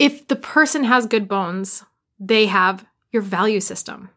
if 0.00 0.26
the 0.26 0.36
person 0.36 0.82
has 0.82 1.06
good 1.06 1.28
bones, 1.28 1.84
they 2.18 2.46
have 2.46 2.84
your 3.12 3.22
value 3.22 3.60
system, 3.60 4.10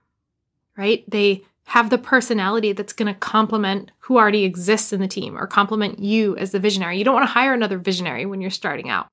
right? 0.75 1.03
They 1.07 1.45
have 1.65 1.91
the 1.91 1.99
personality 1.99 2.71
that's 2.71 2.93
going 2.93 3.13
to 3.13 3.19
complement 3.19 3.91
who 3.99 4.17
already 4.17 4.43
exists 4.43 4.91
in 4.91 5.01
the 5.01 5.07
team 5.07 5.37
or 5.37 5.45
complement 5.45 5.99
you 5.99 6.35
as 6.37 6.51
the 6.51 6.59
visionary. 6.59 6.97
You 6.97 7.03
don't 7.03 7.13
want 7.13 7.27
to 7.27 7.33
hire 7.33 7.53
another 7.53 7.77
visionary 7.77 8.25
when 8.25 8.41
you're 8.41 8.49
starting 8.49 8.89
out. 8.89 9.07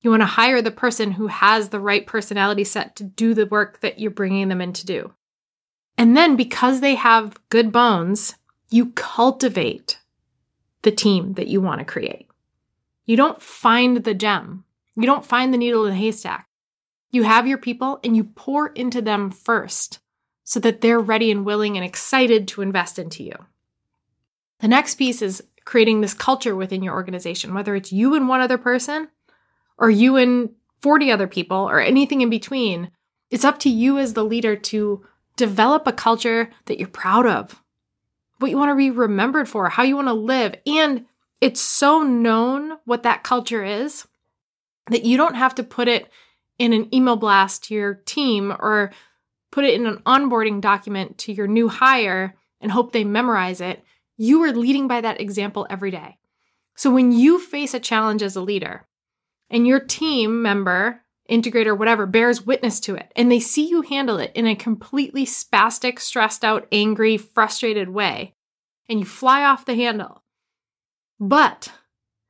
You 0.00 0.10
want 0.10 0.22
to 0.22 0.26
hire 0.26 0.62
the 0.62 0.70
person 0.70 1.12
who 1.12 1.26
has 1.26 1.68
the 1.68 1.80
right 1.80 2.06
personality 2.06 2.64
set 2.64 2.94
to 2.96 3.04
do 3.04 3.34
the 3.34 3.46
work 3.46 3.80
that 3.80 3.98
you're 3.98 4.10
bringing 4.10 4.48
them 4.48 4.60
in 4.60 4.72
to 4.74 4.86
do. 4.86 5.12
And 5.96 6.16
then 6.16 6.36
because 6.36 6.80
they 6.80 6.94
have 6.94 7.36
good 7.48 7.72
bones, 7.72 8.36
you 8.70 8.92
cultivate 8.92 9.98
the 10.82 10.92
team 10.92 11.34
that 11.34 11.48
you 11.48 11.60
want 11.60 11.80
to 11.80 11.84
create. 11.84 12.28
You 13.04 13.16
don't 13.16 13.42
find 13.42 13.96
the 14.04 14.14
gem. 14.14 14.64
You 14.94 15.06
don't 15.06 15.26
find 15.26 15.52
the 15.52 15.58
needle 15.58 15.84
in 15.86 15.90
the 15.90 15.98
haystack. 15.98 16.46
You 17.10 17.24
have 17.24 17.46
your 17.46 17.58
people 17.58 17.98
and 18.04 18.16
you 18.16 18.24
pour 18.24 18.68
into 18.68 19.02
them 19.02 19.30
first 19.30 19.98
so 20.44 20.60
that 20.60 20.80
they're 20.80 21.00
ready 21.00 21.30
and 21.30 21.44
willing 21.44 21.76
and 21.76 21.84
excited 21.84 22.46
to 22.48 22.62
invest 22.62 22.98
into 22.98 23.24
you. 23.24 23.34
The 24.60 24.68
next 24.68 24.96
piece 24.96 25.22
is 25.22 25.42
creating 25.64 26.00
this 26.00 26.14
culture 26.14 26.54
within 26.54 26.82
your 26.82 26.94
organization, 26.94 27.54
whether 27.54 27.74
it's 27.74 27.92
you 27.92 28.14
and 28.14 28.28
one 28.28 28.40
other 28.40 28.58
person 28.58 29.08
or 29.78 29.90
you 29.90 30.16
and 30.16 30.50
40 30.82 31.10
other 31.10 31.26
people 31.26 31.56
or 31.56 31.80
anything 31.80 32.20
in 32.20 32.30
between. 32.30 32.90
It's 33.30 33.44
up 33.44 33.58
to 33.60 33.70
you 33.70 33.98
as 33.98 34.14
the 34.14 34.24
leader 34.24 34.56
to 34.56 35.04
develop 35.36 35.86
a 35.86 35.92
culture 35.92 36.50
that 36.66 36.78
you're 36.78 36.88
proud 36.88 37.26
of, 37.26 37.62
what 38.38 38.50
you 38.50 38.58
want 38.58 38.70
to 38.70 38.76
be 38.76 38.90
remembered 38.90 39.48
for, 39.48 39.68
how 39.68 39.82
you 39.82 39.96
want 39.96 40.08
to 40.08 40.14
live. 40.14 40.54
And 40.66 41.06
it's 41.40 41.60
so 41.60 42.02
known 42.02 42.78
what 42.84 43.04
that 43.04 43.22
culture 43.22 43.64
is 43.64 44.06
that 44.90 45.04
you 45.04 45.16
don't 45.16 45.36
have 45.36 45.54
to 45.56 45.62
put 45.62 45.88
it 45.88 46.10
in 46.58 46.72
an 46.72 46.92
email 46.92 47.16
blast 47.16 47.64
to 47.64 47.74
your 47.74 47.94
team 47.94 48.52
or 48.58 48.90
put 49.50 49.64
it 49.64 49.74
in 49.74 49.86
an 49.86 49.98
onboarding 50.06 50.60
document 50.60 51.18
to 51.18 51.32
your 51.32 51.46
new 51.46 51.68
hire 51.68 52.34
and 52.60 52.72
hope 52.72 52.92
they 52.92 53.04
memorize 53.04 53.60
it. 53.60 53.84
You 54.16 54.42
are 54.42 54.52
leading 54.52 54.88
by 54.88 55.00
that 55.00 55.20
example 55.20 55.66
every 55.70 55.90
day. 55.90 56.18
So 56.74 56.90
when 56.90 57.12
you 57.12 57.38
face 57.38 57.74
a 57.74 57.80
challenge 57.80 58.22
as 58.22 58.34
a 58.34 58.40
leader, 58.40 58.87
and 59.50 59.66
your 59.66 59.80
team 59.80 60.42
member, 60.42 61.02
integrator, 61.30 61.76
whatever, 61.76 62.06
bears 62.06 62.44
witness 62.44 62.80
to 62.80 62.94
it, 62.94 63.12
and 63.16 63.30
they 63.30 63.40
see 63.40 63.68
you 63.68 63.82
handle 63.82 64.18
it 64.18 64.32
in 64.34 64.46
a 64.46 64.54
completely 64.54 65.24
spastic, 65.24 65.98
stressed 65.98 66.44
out, 66.44 66.66
angry, 66.72 67.16
frustrated 67.16 67.88
way, 67.88 68.34
and 68.88 69.00
you 69.00 69.06
fly 69.06 69.44
off 69.44 69.64
the 69.64 69.74
handle. 69.74 70.22
But 71.20 71.72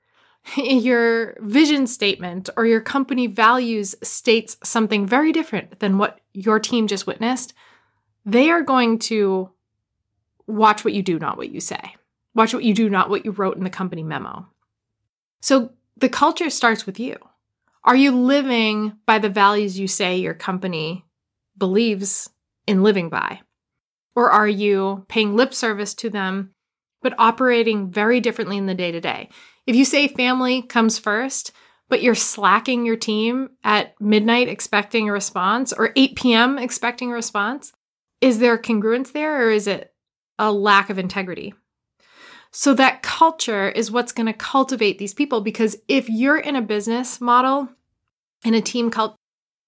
your 0.57 1.37
vision 1.40 1.87
statement 1.87 2.50
or 2.57 2.66
your 2.66 2.81
company 2.81 3.26
values 3.26 3.94
states 4.02 4.57
something 4.62 5.07
very 5.07 5.33
different 5.33 5.81
than 5.81 5.98
what 5.98 6.20
your 6.33 6.59
team 6.59 6.87
just 6.87 7.07
witnessed, 7.07 7.54
they 8.24 8.50
are 8.50 8.62
going 8.62 8.98
to 8.98 9.50
watch 10.46 10.85
what 10.85 10.94
you 10.94 11.02
do, 11.02 11.18
not 11.18 11.37
what 11.37 11.50
you 11.50 11.61
say. 11.61 11.94
Watch 12.35 12.54
what 12.54 12.64
you 12.64 12.74
do, 12.74 12.88
not 12.88 13.11
what 13.11 13.24
you 13.24 13.33
wrote 13.33 13.57
in 13.57 13.64
the 13.64 13.70
company 13.70 14.02
memo. 14.02 14.46
So 15.40 15.72
the 16.00 16.08
culture 16.08 16.50
starts 16.50 16.87
with 16.87 17.00
you. 17.00 17.16
Are 17.84 17.96
you 17.96 18.12
living 18.12 18.98
by 19.06 19.18
the 19.18 19.28
values 19.28 19.78
you 19.78 19.88
say 19.88 20.18
your 20.18 20.34
company 20.34 21.04
believes 21.56 22.30
in 22.66 22.82
living 22.82 23.08
by? 23.08 23.40
Or 24.14 24.30
are 24.30 24.48
you 24.48 25.06
paying 25.08 25.37
lip 25.37 25.54
service 25.54 25.94
to 25.94 26.11
them, 26.11 26.50
but 27.02 27.14
operating 27.18 27.90
very 27.90 28.20
differently 28.20 28.56
in 28.56 28.66
the 28.66 28.74
day 28.74 28.92
to 28.92 29.00
day? 29.00 29.30
If 29.66 29.76
you 29.76 29.84
say 29.84 30.08
family 30.08 30.62
comes 30.62 30.98
first, 30.98 31.52
but 31.88 32.02
you're 32.02 32.14
slacking 32.14 32.84
your 32.84 32.96
team 32.96 33.50
at 33.64 33.98
midnight 34.00 34.48
expecting 34.48 35.08
a 35.08 35.12
response 35.12 35.72
or 35.72 35.92
8 35.96 36.16
p.m. 36.16 36.58
expecting 36.58 37.11
a 37.11 37.14
response, 37.14 37.72
is 38.20 38.38
there 38.38 38.58
congruence 38.58 39.12
there 39.12 39.46
or 39.46 39.50
is 39.50 39.66
it 39.66 39.92
a 40.38 40.52
lack 40.52 40.90
of 40.90 40.98
integrity? 40.98 41.54
So 42.52 42.74
that 42.74 43.02
culture 43.02 43.68
is 43.68 43.90
what's 43.90 44.12
going 44.12 44.26
to 44.26 44.32
cultivate 44.32 44.98
these 44.98 45.14
people 45.14 45.40
because 45.40 45.76
if 45.87 46.08
you're 46.08 46.38
in 46.38 46.56
a 46.56 46.62
business 46.62 47.20
model 47.20 47.68
in 48.44 48.54
a 48.54 48.61
team 48.61 48.90
cult 48.90 49.16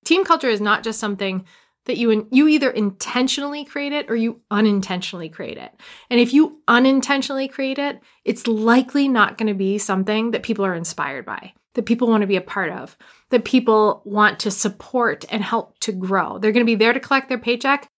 team 0.04 0.24
culture 0.24 0.48
is 0.48 0.60
not 0.60 0.82
just 0.82 0.98
something 0.98 1.44
that 1.86 1.96
you 1.96 2.28
you 2.30 2.46
either 2.48 2.70
intentionally 2.70 3.64
create 3.64 3.92
it 3.92 4.10
or 4.10 4.16
you 4.16 4.40
unintentionally 4.50 5.28
create 5.28 5.56
it. 5.56 5.72
And 6.10 6.20
if 6.20 6.32
you 6.32 6.60
unintentionally 6.68 7.48
create 7.48 7.78
it, 7.78 8.00
it's 8.24 8.46
likely 8.46 9.08
not 9.08 9.38
going 9.38 9.48
to 9.48 9.54
be 9.54 9.78
something 9.78 10.30
that 10.32 10.42
people 10.42 10.64
are 10.64 10.74
inspired 10.74 11.24
by, 11.24 11.52
that 11.74 11.86
people 11.86 12.08
want 12.08 12.20
to 12.20 12.26
be 12.26 12.36
a 12.36 12.42
part 12.42 12.70
of, 12.70 12.96
that 13.30 13.44
people 13.44 14.02
want 14.04 14.40
to 14.40 14.50
support 14.50 15.24
and 15.30 15.42
help 15.42 15.78
to 15.80 15.92
grow. 15.92 16.38
They're 16.38 16.52
going 16.52 16.66
to 16.66 16.70
be 16.70 16.76
there 16.76 16.92
to 16.92 17.00
collect 17.00 17.28
their 17.28 17.38
paycheck 17.38 17.88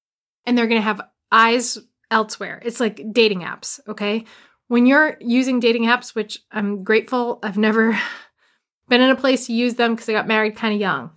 and 0.47 0.57
they're 0.57 0.69
going 0.69 0.81
to 0.81 0.85
have 0.85 1.01
eyes 1.31 1.79
elsewhere. 2.11 2.61
It's 2.65 2.81
like 2.81 3.13
dating 3.13 3.41
apps, 3.41 3.81
okay? 3.89 4.25
When 4.73 4.87
you're 4.87 5.19
using 5.21 5.61
dating 5.61 5.83
apps, 5.83 6.15
which 6.15 6.43
I'm 6.51 6.83
grateful 6.83 7.41
I've 7.43 7.59
never 7.59 8.01
been 8.89 9.03
in 9.03 9.11
a 9.11 9.15
place 9.15 9.45
to 9.45 9.53
use 9.53 9.75
them 9.75 9.95
because 9.95 10.09
I 10.09 10.13
got 10.13 10.27
married 10.27 10.57
kind 10.57 10.73
of 10.73 10.81
young. 10.81 11.11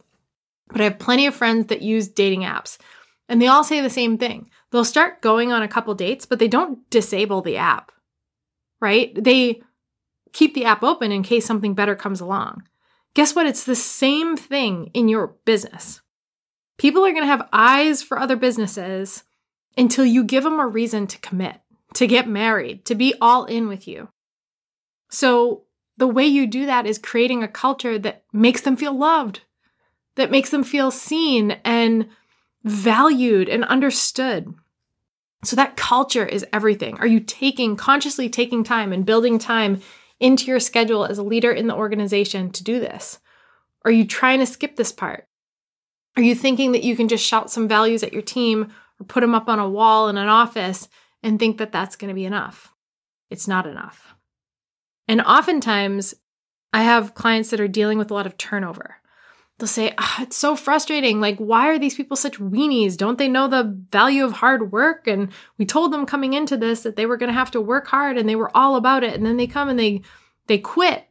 But 0.68 0.82
I 0.82 0.84
have 0.84 1.00
plenty 1.00 1.26
of 1.26 1.36
friends 1.36 1.68
that 1.68 1.82
use 1.82 2.10
dating 2.10 2.42
apps, 2.42 2.78
and 3.30 3.42
they 3.42 3.48
all 3.48 3.64
say 3.64 3.80
the 3.80 3.90
same 3.90 4.18
thing. 4.18 4.50
They'll 4.72 4.84
start 4.84 5.22
going 5.22 5.54
on 5.54 5.62
a 5.62 5.70
couple 5.70 5.96
dates, 5.96 6.26
but 6.26 6.38
they 6.38 6.50
don't 6.50 6.80
disable 6.90 7.42
the 7.42 7.56
app, 7.56 7.94
right? 8.82 9.14
They 9.16 9.62
keep 10.34 10.54
the 10.54 10.66
app 10.66 10.84
open 10.84 11.14
in 11.14 11.24
case 11.24 11.46
something 11.46 11.76
better 11.76 11.96
comes 11.96 12.20
along. 12.20 12.64
Guess 13.14 13.36
what? 13.36 13.48
It's 13.48 13.64
the 13.64 13.74
same 13.74 14.36
thing 14.36 14.92
in 14.94 15.08
your 15.08 15.28
business. 15.46 16.02
People 16.78 17.06
are 17.06 17.12
going 17.12 17.24
to 17.24 17.28
have 17.28 17.48
eyes 17.54 18.04
for 18.04 18.20
other 18.20 18.36
businesses 18.36 19.24
until 19.78 20.04
you 20.04 20.26
give 20.26 20.44
them 20.44 20.60
a 20.60 20.68
reason 20.68 21.08
to 21.08 21.20
commit, 21.20 21.62
to 21.96 22.08
get 22.08 22.28
married, 22.28 22.86
to 22.86 22.96
be 22.96 23.14
all 23.20 23.46
in 23.46 23.68
with 23.68 23.88
you. 23.88 24.10
So, 25.10 25.64
the 25.98 26.08
way 26.08 26.26
you 26.26 26.46
do 26.46 26.66
that 26.66 26.86
is 26.86 26.98
creating 26.98 27.42
a 27.42 27.48
culture 27.48 27.98
that 27.98 28.24
makes 28.34 28.62
them 28.62 28.76
feel 28.76 28.94
loved, 28.94 29.42
that 30.16 30.32
makes 30.32 30.50
them 30.50 30.64
feel 30.64 30.92
seen 30.92 31.52
and 31.64 32.10
valued 32.66 33.48
and 33.48 33.64
understood. 33.64 34.54
So 35.44 35.56
that 35.56 35.78
culture 35.78 36.26
is 36.26 36.46
everything. 36.52 36.98
Are 36.98 37.08
you 37.08 37.20
taking 37.20 37.76
consciously 37.76 38.30
taking 38.30 38.64
time 38.64 38.92
and 38.92 39.06
building 39.06 39.38
time 39.38 39.82
into 40.20 40.46
your 40.46 40.60
schedule 40.60 41.06
as 41.06 41.18
a 41.18 41.24
leader 41.24 41.52
in 41.52 41.68
the 41.68 41.76
organization 41.76 42.52
to 42.52 42.64
do 42.64 42.80
this? 42.80 43.20
Are 43.86 43.92
you 43.92 44.06
trying 44.06 44.40
to 44.40 44.46
skip 44.46 44.76
this 44.76 44.92
part? 44.92 45.28
Are 46.18 46.24
you 46.24 46.34
thinking 46.34 46.72
that 46.72 46.84
you 46.84 46.96
can 46.96 47.08
just 47.08 47.26
shout 47.26 47.52
some 47.52 47.68
values 47.68 48.02
at 48.02 48.14
your 48.14 48.22
team 48.22 48.74
or 49.00 49.06
put 49.06 49.22
them 49.22 49.36
up 49.36 49.48
on 49.48 49.60
a 49.60 49.70
wall 49.70 50.10
in 50.10 50.18
an 50.18 50.28
office 50.28 50.90
and 51.26 51.38
think 51.38 51.58
that 51.58 51.72
that's 51.74 51.98
going 51.98 52.10
to 52.10 52.16
be 52.16 52.26
enough? 52.26 52.74
It's 53.30 53.48
not 53.48 53.68
enough. 53.68 54.16
And 55.08 55.22
oftentimes, 55.22 56.14
I 56.72 56.84
have 56.84 57.16
clients 57.16 57.50
that 57.50 57.60
are 57.60 57.68
dealing 57.68 57.98
with 57.98 58.12
a 58.12 58.14
lot 58.14 58.26
of 58.26 58.38
turnover 58.38 59.02
they'll 59.58 59.68
say, 59.68 59.94
oh, 59.98 60.18
It's 60.22 60.36
so 60.36 60.56
frustrating. 60.56 61.20
Like, 61.20 61.38
why 61.38 61.68
are 61.70 61.80
these 61.80 61.96
people 61.96 62.18
such 62.18 62.40
weenies? 62.40 62.98
Don't 62.98 63.18
they 63.18 63.28
know 63.28 63.48
the 63.48 63.76
value 63.92 64.26
of 64.26 64.34
hard 64.34 64.72
work? 64.72 65.08
And 65.08 65.32
we 65.58 65.66
told 65.66 65.94
them 65.94 66.06
coming 66.06 66.34
into 66.34 66.58
this 66.58 66.82
that 66.82 66.96
they 66.96 67.06
were 67.06 67.18
going 67.18 67.30
to 67.30 67.34
have 67.34 67.52
to 67.52 67.62
work 67.62 67.88
hard 67.88 68.18
and 68.18 68.28
they 68.28 68.36
were 68.36 68.56
all 68.56 68.76
about 68.76 69.04
it. 69.04 69.14
And 69.14 69.26
then 69.26 69.38
they 69.38 69.48
come 69.48 69.70
and 69.70 69.80
they, 69.80 70.02
they 70.48 70.58
quit. 70.58 71.06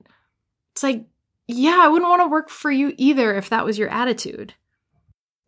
It's 0.73 0.83
like, 0.83 1.05
yeah, 1.47 1.79
I 1.81 1.89
wouldn't 1.89 2.09
want 2.09 2.23
to 2.23 2.29
work 2.29 2.49
for 2.49 2.71
you 2.71 2.95
either 2.97 3.35
if 3.35 3.51
that 3.51 3.65
was 3.65 3.79
your 3.79 3.89
attitude. 3.89 4.55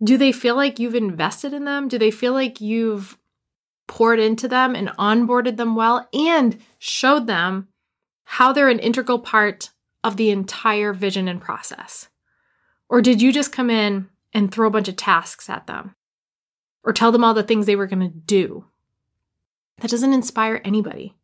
Do 0.03 0.19
they 0.19 0.33
feel 0.33 0.57
like 0.57 0.79
you've 0.79 0.95
invested 0.95 1.55
in 1.55 1.65
them? 1.65 1.89
Do 1.89 1.99
they 1.99 2.11
feel 2.11 2.33
like 2.33 2.61
you've 2.61 3.17
poured 3.87 4.19
into 4.19 4.49
them 4.49 4.75
and 4.75 4.89
onboarded 4.99 5.57
them 5.57 5.77
well 5.77 6.09
and 6.13 6.59
showed 6.79 7.27
them 7.27 7.69
how 8.25 8.53
they're 8.53 8.69
an 8.69 8.79
integral 8.79 9.19
part 9.19 9.71
of 10.03 10.17
the 10.17 10.31
entire 10.31 10.93
vision 10.93 11.29
and 11.29 11.41
process? 11.41 12.09
Or 12.89 13.01
did 13.01 13.21
you 13.21 13.33
just 13.33 13.53
come 13.53 13.71
in 13.71 14.09
and 14.33 14.53
throw 14.53 14.69
a 14.69 14.71
bunch 14.71 14.89
of 14.89 14.97
tasks 14.97 15.49
at 15.49 15.67
them? 15.67 15.95
Or 16.85 16.93
tell 16.93 17.11
them 17.11 17.25
all 17.25 17.35
the 17.35 17.43
things 17.43 17.67
they 17.67 17.77
were 17.77 17.87
going 17.87 18.01
to 18.01 18.17
do? 18.17 18.65
That 19.79 19.91
doesn't 19.91 20.13
inspire 20.13 20.61
anybody. 20.65 21.15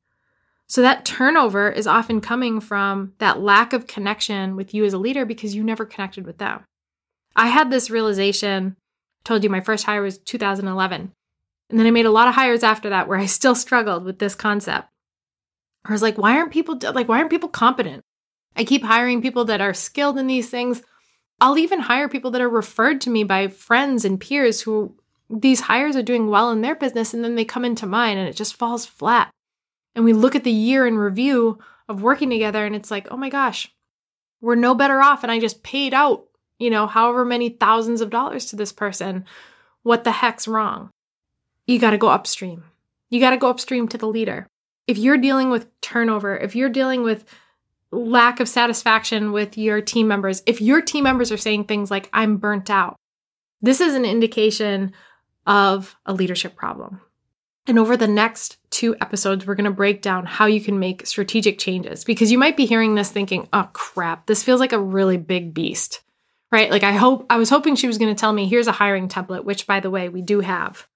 So 0.67 0.83
that 0.83 1.05
turnover 1.05 1.71
is 1.71 1.87
often 1.87 2.21
coming 2.21 2.61
from 2.61 3.13
that 3.19 3.41
lack 3.41 3.73
of 3.73 3.87
connection 3.87 4.57
with 4.57 4.73
you 4.75 4.85
as 4.85 4.93
a 4.93 4.99
leader 4.99 5.25
because 5.25 5.55
you 5.55 5.63
never 5.63 5.85
connected 5.85 6.27
with 6.27 6.39
them. 6.39 6.65
I 7.37 7.49
had 7.49 7.71
this 7.71 7.91
realization, 7.91 8.77
told 9.25 9.45
you 9.45 9.51
my 9.51 9.61
first 9.61 9.85
hire 9.85 10.03
was 10.03 10.19
2011. 10.19 11.13
And 11.73 11.81
then 11.81 11.87
I 11.87 11.91
made 11.91 12.05
a 12.05 12.11
lot 12.11 12.29
of 12.29 12.35
hires 12.35 12.63
after 12.63 12.91
that 12.91 13.09
where 13.09 13.19
I 13.19 13.25
still 13.25 13.55
struggled 13.55 14.05
with 14.05 14.19
this 14.19 14.35
concept. 14.35 14.89
I 15.87 15.93
was 15.93 16.03
like, 16.03 16.19
why 16.19 16.37
aren't 16.37 16.53
people 16.53 16.79
like 16.93 17.09
why 17.09 17.17
aren't 17.17 17.31
people 17.31 17.49
competent? 17.49 18.03
I 18.55 18.65
keep 18.65 18.83
hiring 18.83 19.23
people 19.23 19.47
that 19.47 19.63
are 19.63 19.73
skilled 19.73 20.19
in 20.19 20.27
these 20.27 20.51
things, 20.51 20.83
I'll 21.41 21.57
even 21.57 21.81
hire 21.81 22.11
people 22.11 22.31
that 22.33 22.43
are 22.43 22.49
referred 22.49 23.01
to 23.01 23.11
me 23.11 23.25
by 23.25 23.49
friends 23.49 24.05
and 24.05 24.21
peers 24.21 24.61
who 24.61 24.95
these 25.31 25.63
hires 25.63 25.97
are 25.97 26.03
doing 26.03 26.29
well 26.29 26.51
in 26.51 26.61
their 26.61 26.75
business 26.75 27.15
and 27.15 27.25
then 27.25 27.37
they 27.37 27.45
come 27.47 27.65
into 27.65 27.87
mine 27.87 28.19
and 28.19 28.29
it 28.29 28.37
just 28.37 28.55
falls 28.55 28.85
flat. 28.85 29.31
And 29.95 30.05
we 30.05 30.13
look 30.13 30.37
at 30.37 30.45
the 30.45 30.53
year 30.53 30.87
in 30.87 30.99
review 30.99 31.59
of 31.89 32.03
working 32.03 32.29
together 32.29 32.67
and 32.67 32.77
it's 32.77 32.91
like, 32.91 33.09
oh 33.11 33.17
my 33.17 33.31
gosh, 33.31 33.73
we're 34.43 34.57
no 34.57 34.75
better 34.75 35.01
off. 35.01 35.23
And 35.23 35.33
I 35.33 35.41
just 35.41 35.63
paid 35.63 35.95
out, 35.95 36.27
you 36.59 36.69
know, 36.69 36.87
however 36.87 37.25
many 37.25 37.49
thousands 37.49 38.03
of 38.03 38.11
dollars 38.11 38.45
to 38.47 38.57
this 38.57 38.73
person. 38.73 39.25
What 39.83 40.05
the 40.05 40.13
heck's 40.13 40.47
wrong? 40.47 40.91
You 41.73 41.79
got 41.79 41.93
to 41.93 41.99
go 41.99 42.09
upstream. 42.09 42.65
You 43.09 43.19
got 43.19 43.31
to 43.31 43.39
go 43.39 43.49
upstream 43.49 43.89
to 43.89 43.97
the 43.97 44.07
leader. 44.07 44.47
If 44.87 44.99
you're 44.99 45.17
dealing 45.17 45.49
with 45.49 45.69
turnover, 45.81 46.37
if 46.37 46.55
you're 46.55 46.69
dealing 46.69 47.03
with 47.03 47.25
lack 47.91 48.41
of 48.41 48.49
satisfaction 48.49 49.33
with 49.33 49.57
your 49.57 49.81
team 49.81 50.07
members, 50.07 50.43
if 50.45 50.61
your 50.61 50.83
team 50.83 51.05
members 51.05 51.33
are 51.33 51.39
saying 51.39 51.65
things 51.65 51.91
like, 51.91 52.11
I'm 52.13 52.37
burnt 52.37 52.69
out, 52.69 52.97
this 53.63 53.81
is 53.81 53.95
an 53.95 54.05
indication 54.05 54.93
of 55.47 55.97
a 56.05 56.13
leadership 56.13 56.57
problem. 56.57 57.01
And 57.67 57.79
over 57.79 57.97
the 57.97 58.07
next 58.07 58.59
two 58.69 58.95
episodes, 59.01 59.47
we're 59.47 59.55
going 59.55 59.65
to 59.65 59.71
break 59.71 60.03
down 60.03 60.27
how 60.27 60.45
you 60.45 60.61
can 60.61 60.79
make 60.79 61.07
strategic 61.07 61.59
changes 61.59 62.05
because 62.05 62.31
you 62.31 62.37
might 62.37 62.59
be 62.59 62.67
hearing 62.67 62.97
this 62.97 63.11
thinking, 63.11 63.49
oh 63.55 63.71
crap, 63.73 64.27
this 64.27 64.43
feels 64.43 64.61
like 64.61 64.75
a 64.75 64.79
really 64.79 65.17
big 65.17 65.55
beast, 65.55 66.03
right? 66.51 66.71
Like 66.71 66.83
I 66.83 66.93
hope, 66.93 67.25
I 67.31 67.39
was 67.39 67.49
hoping 67.49 67.77
she 67.77 67.87
was 67.87 67.97
going 67.97 68.15
to 68.15 68.21
tell 68.21 68.35
me, 68.35 68.47
here's 68.47 68.67
a 68.67 68.73
hiring 68.73 69.09
template, 69.09 69.45
which 69.45 69.67
by 69.67 69.81
the 69.81 69.89
way, 69.89 70.11
we 70.11 70.21
do 70.21 70.41
have. 70.41 70.87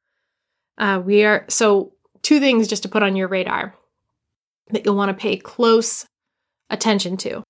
Uh, 0.79 1.01
we 1.05 1.25
are, 1.25 1.45
so 1.49 1.93
two 2.23 2.41
things 2.41 2.69
just 2.69 2.83
to 2.83 2.89
put 2.89 3.03
on 3.03 3.17
your 3.17 3.29
radar 3.29 3.75
that 4.71 4.85
you'll 4.85 4.97
want 4.97 5.09
to 5.11 5.21
pay 5.21 5.37
close 5.37 6.07
attention 6.71 7.17
to. 7.19 7.43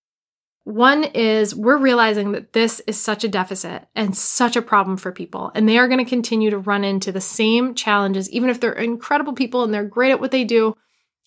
One 0.65 1.05
is 1.05 1.55
we're 1.55 1.77
realizing 1.77 2.33
that 2.33 2.53
this 2.53 2.81
is 2.89 3.01
such 3.01 3.23
a 3.23 3.29
deficit 3.29 3.87
and 3.95 4.17
such 4.17 4.57
a 4.57 4.63
problem 4.63 4.97
for 4.97 5.13
people, 5.13 5.53
and 5.55 5.69
they 5.69 5.79
are 5.79 5.87
going 5.87 6.05
to 6.05 6.11
continue 6.11 6.51
to 6.51 6.59
run 6.59 6.83
into 6.83 7.13
the 7.13 7.21
same 7.21 7.75
challenges, 7.75 8.29
even 8.31 8.51
if 8.51 8.59
they're 8.59 8.73
incredible 8.73 9.33
people 9.33 9.63
and 9.63 9.73
they're 9.73 9.85
great 9.85 10.11
at 10.11 10.21
what 10.21 10.33
they 10.33 10.43
do. 10.43 10.75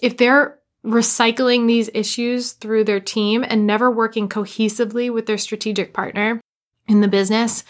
If 0.02 0.18
they're 0.18 0.60
recycling 0.86 1.68
these 1.68 1.90
issues 1.94 2.52
through 2.52 2.84
their 2.84 3.00
team 3.00 3.46
and 3.48 3.66
never 3.66 3.90
working 3.90 4.28
cohesively 4.28 5.12
with 5.12 5.26
their 5.26 5.38
strategic 5.38 5.94
partner 5.94 6.42
in 6.88 7.00
the 7.00 7.08
business, 7.08 7.64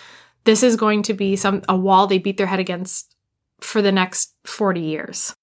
this 0.45 0.63
is 0.63 0.75
going 0.75 1.03
to 1.03 1.13
be 1.13 1.35
some 1.35 1.61
a 1.69 1.77
wall 1.77 2.07
they 2.07 2.17
beat 2.17 2.37
their 2.37 2.47
head 2.47 2.59
against 2.59 3.15
for 3.61 3.81
the 3.81 3.91
next 3.91 4.33
40 4.45 4.81
years. 4.81 5.35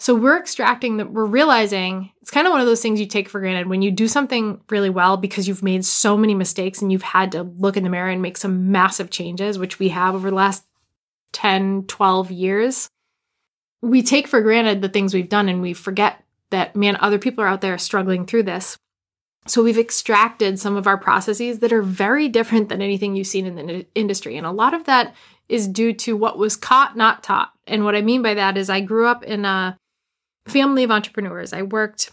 So 0.00 0.14
we're 0.14 0.38
extracting 0.38 0.98
that 0.98 1.12
we're 1.12 1.24
realizing 1.24 2.10
it's 2.20 2.30
kind 2.30 2.46
of 2.46 2.50
one 2.50 2.60
of 2.60 2.66
those 2.66 2.82
things 2.82 3.00
you 3.00 3.06
take 3.06 3.28
for 3.28 3.40
granted 3.40 3.68
when 3.68 3.80
you 3.80 3.90
do 3.90 4.08
something 4.08 4.60
really 4.68 4.90
well 4.90 5.16
because 5.16 5.48
you've 5.48 5.62
made 5.62 5.84
so 5.84 6.16
many 6.16 6.34
mistakes 6.34 6.82
and 6.82 6.92
you've 6.92 7.02
had 7.02 7.32
to 7.32 7.42
look 7.42 7.76
in 7.76 7.84
the 7.84 7.90
mirror 7.90 8.10
and 8.10 8.20
make 8.20 8.36
some 8.36 8.70
massive 8.70 9.10
changes, 9.10 9.58
which 9.58 9.78
we 9.78 9.88
have 9.90 10.14
over 10.14 10.30
the 10.30 10.36
last 10.36 10.64
10, 11.32 11.84
12 11.86 12.30
years. 12.30 12.88
We 13.82 14.02
take 14.02 14.26
for 14.26 14.40
granted 14.40 14.82
the 14.82 14.88
things 14.88 15.14
we've 15.14 15.28
done 15.28 15.48
and 15.48 15.62
we 15.62 15.72
forget 15.72 16.22
that, 16.50 16.76
man, 16.76 16.96
other 17.00 17.18
people 17.18 17.44
are 17.44 17.48
out 17.48 17.60
there 17.60 17.78
struggling 17.78 18.26
through 18.26 18.44
this. 18.44 18.76
So 19.46 19.62
we've 19.62 19.78
extracted 19.78 20.58
some 20.58 20.76
of 20.76 20.86
our 20.86 20.96
processes 20.96 21.58
that 21.58 21.72
are 21.72 21.82
very 21.82 22.28
different 22.28 22.68
than 22.68 22.80
anything 22.80 23.14
you've 23.14 23.26
seen 23.26 23.46
in 23.46 23.54
the 23.54 23.86
industry. 23.94 24.36
And 24.36 24.46
a 24.46 24.50
lot 24.50 24.72
of 24.72 24.84
that 24.84 25.14
is 25.48 25.68
due 25.68 25.92
to 25.92 26.16
what 26.16 26.38
was 26.38 26.56
caught, 26.56 26.96
not 26.96 27.22
taught. 27.22 27.52
And 27.66 27.84
what 27.84 27.94
I 27.94 28.02
mean 28.02 28.22
by 28.22 28.34
that 28.34 28.56
is 28.56 28.70
I 28.70 28.80
grew 28.80 29.06
up 29.06 29.22
in 29.22 29.44
a 29.44 29.78
family 30.46 30.84
of 30.84 30.90
entrepreneurs. 30.90 31.52
I 31.52 31.62
worked 31.62 32.10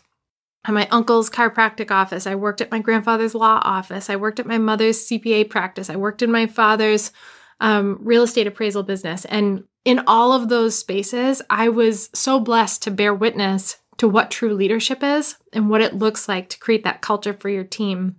at 0.66 0.74
my 0.74 0.88
uncle's 0.90 1.30
chiropractic 1.30 1.92
office. 1.92 2.28
I 2.28 2.36
worked 2.36 2.62
at 2.62 2.72
my 2.72 2.80
grandfather's 2.80 3.34
law 3.34 3.62
office. 3.64 4.10
I 4.10 4.16
worked 4.16 4.40
at 4.40 4.46
my 4.46 4.58
mother's 4.58 5.08
CPA 5.08 5.50
practice. 5.50 5.90
I 5.90 5.96
worked 5.96 6.22
in 6.22 6.32
my 6.32 6.46
father's 6.48 7.12
um, 7.60 8.00
real 8.02 8.24
estate 8.24 8.48
appraisal 8.48 8.84
business. 8.84 9.26
And 9.26 9.64
in 9.86 10.04
all 10.08 10.34
of 10.34 10.50
those 10.50 10.78
spaces, 10.78 11.42
I 11.50 11.70
was 11.70 12.10
so 12.14 12.40
blessed 12.40 12.84
to 12.84 12.92
bear 12.92 13.14
witness 13.14 13.78
to 13.98 14.08
what 14.08 14.32
true 14.32 14.54
leadership 14.54 15.04
is 15.04 15.38
and 15.54 15.70
what 15.70 15.82
it 15.82 15.96
looks 15.96 16.28
like 16.28 16.50
to 16.50 16.60
create 16.60 16.84
that 16.84 17.02
culture 17.02 17.34
for 17.34 17.50
your 17.50 17.64
team 17.64 18.18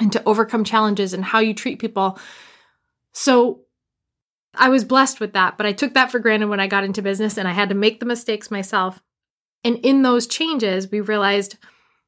and 0.00 0.12
to 0.12 0.22
overcome 0.26 0.64
challenges 0.64 1.12
and 1.12 1.24
how 1.24 1.40
you 1.40 1.54
treat 1.54 1.78
people. 1.78 2.18
So 3.12 3.63
I 4.56 4.68
was 4.68 4.84
blessed 4.84 5.20
with 5.20 5.32
that, 5.32 5.56
but 5.56 5.66
I 5.66 5.72
took 5.72 5.94
that 5.94 6.10
for 6.10 6.18
granted 6.18 6.48
when 6.48 6.60
I 6.60 6.66
got 6.66 6.84
into 6.84 7.02
business 7.02 7.36
and 7.38 7.48
I 7.48 7.52
had 7.52 7.68
to 7.70 7.74
make 7.74 8.00
the 8.00 8.06
mistakes 8.06 8.50
myself 8.50 9.02
And 9.64 9.78
in 9.78 10.02
those 10.02 10.26
changes, 10.26 10.90
we 10.90 11.00
realized 11.00 11.56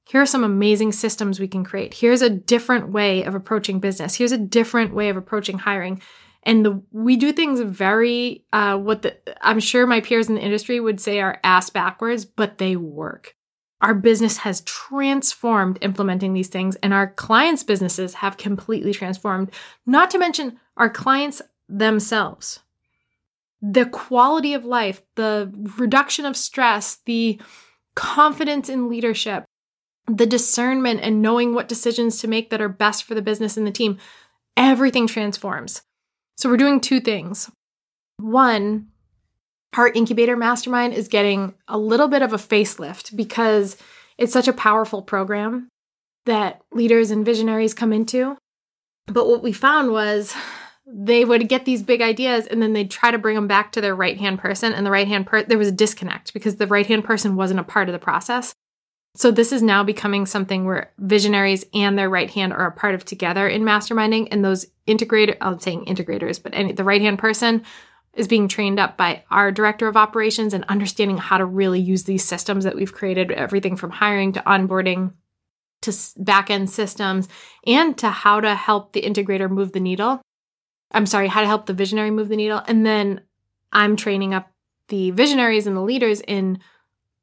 here 0.05 0.21
are 0.21 0.27
some 0.27 0.45
amazing 0.45 0.93
systems 0.93 1.41
we 1.41 1.49
can 1.49 1.65
create. 1.65 1.95
Here's 1.95 2.23
a 2.23 2.31
different 2.31 2.91
way 2.91 3.25
of 3.25 3.35
approaching 3.35 3.81
business. 3.81 4.15
Here's 4.15 4.33
a 4.33 4.39
different 4.39 4.95
way 4.95 5.09
of 5.09 5.17
approaching 5.17 5.59
hiring. 5.59 6.01
And 6.45 6.65
the, 6.65 6.83
we 6.93 7.17
do 7.17 7.33
things 7.33 7.59
very, 7.61 8.45
uh, 8.53 8.77
what 8.77 9.03
the, 9.03 9.17
I'm 9.41 9.59
sure 9.59 9.85
my 9.87 10.01
peers 10.01 10.29
in 10.29 10.37
the 10.37 10.41
industry 10.41 10.79
would 10.79 11.01
say 11.01 11.21
are 11.21 11.41
ass 11.43 11.71
backwards, 11.71 12.25
but 12.25 12.59
they 12.59 12.77
work. 12.77 13.35
Our 13.81 13.95
business 13.95 14.39
has 14.39 14.61
transformed 14.61 15.79
implementing 15.83 16.33
these 16.35 16.49
things, 16.49 16.77
and 16.77 16.95
our 16.95 17.09
clients' 17.09 17.63
businesses 17.63 18.15
have 18.15 18.37
completely 18.37 18.95
transformed, 18.95 19.51
not 19.85 20.11
to 20.13 20.19
mention 20.19 20.59
our 20.77 20.89
clients 20.89 21.43
themselves. 21.69 22.61
The 23.63 23.87
quality 23.87 24.55
of 24.55 24.65
life, 24.65 25.03
the 25.15 25.53
reduction 25.79 26.25
of 26.25 26.37
stress, 26.37 26.99
the 27.07 27.41
confidence 27.95 28.69
in 28.69 28.89
leadership, 28.89 29.45
the 30.07 30.27
discernment 30.27 31.01
and 31.03 31.23
knowing 31.23 31.55
what 31.55 31.69
decisions 31.69 32.21
to 32.21 32.29
make 32.29 32.51
that 32.51 32.61
are 32.61 32.69
best 32.69 33.05
for 33.05 33.15
the 33.15 33.23
business 33.23 33.57
and 33.57 33.67
the 33.67 33.73
team, 33.73 33.99
everything 34.57 35.07
transforms. 35.07 35.83
So 36.37 36.49
we're 36.49 36.59
doing 36.59 36.81
two 36.81 37.01
things. 37.01 37.51
One, 38.19 38.89
our 39.77 39.89
incubator 39.89 40.37
mastermind 40.37 40.95
is 40.95 41.09
getting 41.09 41.55
a 41.67 41.79
little 41.79 42.09
bit 42.09 42.23
of 42.23 42.33
a 42.33 42.39
facelift 42.39 43.17
because 43.17 43.77
it's 44.17 44.33
such 44.33 44.49
a 44.49 44.53
powerful 44.53 45.03
program 45.03 45.69
that 46.25 46.61
leaders 46.73 47.11
and 47.11 47.25
visionaries 47.25 47.75
come 47.75 47.93
into. 47.93 48.37
But 49.07 49.29
what 49.29 49.43
we 49.43 49.53
found 49.53 49.93
was 49.93 50.35
they 50.87 51.25
would 51.25 51.49
get 51.49 51.65
these 51.65 51.83
big 51.83 52.01
ideas 52.01 52.47
and 52.47 52.63
then 52.63 52.73
they'd 52.73 52.91
try 52.91 53.11
to 53.11 53.19
bring 53.19 53.35
them 53.35 53.49
back 53.49 53.73
to 53.73 53.81
their 53.81 53.95
right 53.95 54.19
hand 54.19 54.39
person 54.39 54.73
and 54.73 54.87
the 54.87 54.91
right 54.91 55.09
hand 55.09 55.27
per- 55.27 55.43
there 55.43 55.59
was 55.59 55.69
a 55.69 55.73
disconnect 55.73 56.33
because 56.33 56.57
the 56.57 56.67
right 56.67 56.87
hand 56.87 57.05
person 57.05 57.37
wasn't 57.37 57.59
a 57.59 57.65
part 57.65 57.89
of 57.89 57.93
the 57.93 57.99
process 57.99 58.55
so 59.17 59.31
this 59.31 59.51
is 59.51 59.63
now 59.63 59.83
becoming 59.83 60.27
something 60.27 60.67
where 60.67 60.93
visionaries 60.99 61.65
and 61.73 61.99
their 61.99 62.11
right 62.11 62.31
hand 62.31 62.53
are 62.53 62.67
a 62.67 62.73
part 62.73 62.95
of 62.95 63.05
together 63.05 63.49
in 63.49 63.63
masterminding, 63.63 64.29
and 64.31 64.45
those 64.45 64.67
integrator, 64.87 65.37
I'm 65.41 65.59
saying 65.59 65.87
integrators, 65.87 66.41
but 66.43 66.53
any, 66.55 66.73
the 66.73 66.85
right 66.85 67.01
hand 67.01 67.19
person 67.19 67.65
is 68.13 68.29
being 68.29 68.47
trained 68.47 68.79
up 68.79 68.99
by 68.99 69.25
our 69.31 69.51
director 69.51 69.89
of 69.89 69.97
operations 69.97 70.53
and 70.53 70.65
understanding 70.65 71.17
how 71.17 71.39
to 71.39 71.47
really 71.47 71.81
use 71.81 72.05
these 72.05 72.25
systems 72.25 72.65
that 72.65 72.77
we've 72.77 72.93
created, 72.93 73.33
everything 73.33 73.77
from 73.77 73.91
hiring 73.91 74.33
to 74.35 74.41
onboarding 74.41 75.13
to 75.83 75.93
back 76.19 76.51
end 76.51 76.69
systems, 76.69 77.27
and 77.67 77.97
to 77.97 78.11
how 78.11 78.41
to 78.41 78.55
help 78.55 78.93
the 78.93 79.03
integrator 79.03 79.51
move 79.51 79.73
the 79.73 79.81
needle. 79.81 80.21
I'm 80.93 81.07
sorry, 81.07 81.29
how 81.29 81.41
to 81.41 81.47
help 81.47 81.67
the 81.67 81.75
visionary 81.75 82.11
move 82.11 82.29
the 82.29 82.37
needle, 82.37 82.63
and 82.67 82.87
then 82.87 83.21
I'm 83.73 83.97
training 83.97 84.35
up 84.35 84.51
the 84.89 85.11
visionaries 85.11 85.67
and 85.67 85.77
the 85.77 85.83
leaders 85.83 86.21
in 86.21 86.61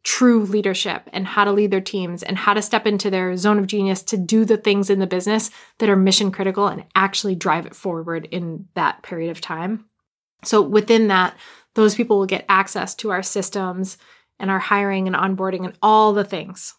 true 0.03 0.43
leadership 0.43 1.09
and 1.13 1.25
how 1.25 1.45
to 1.45 1.51
lead 1.51 1.71
their 1.71 1.81
teams 1.81 2.23
and 2.23 2.37
how 2.37 2.53
to 2.53 2.61
step 2.61 2.85
into 2.85 3.09
their 3.09 3.37
zone 3.37 3.57
of 3.57 3.67
genius 3.67 4.03
to 4.03 4.17
do 4.17 4.43
the 4.43 4.57
things 4.57 4.89
in 4.89 4.99
the 4.99 5.07
business 5.07 5.49
that 5.77 5.89
are 5.89 5.95
mission 5.95 6.29
critical 6.29 6.67
and 6.67 6.83
actually 6.93 7.35
drive 7.35 7.65
it 7.65 7.75
forward 7.75 8.27
in 8.29 8.67
that 8.75 9.01
period 9.01 9.31
of 9.31 9.39
time. 9.39 9.85
So 10.43 10.61
within 10.61 11.07
that, 11.07 11.37
those 11.75 11.95
people 11.95 12.19
will 12.19 12.25
get 12.25 12.45
access 12.49 12.93
to 12.95 13.11
our 13.11 13.23
systems 13.23 13.97
and 14.39 14.51
our 14.51 14.59
hiring 14.59 15.07
and 15.07 15.15
onboarding 15.15 15.63
and 15.63 15.77
all 15.81 16.11
the 16.11 16.25
things. 16.25 16.75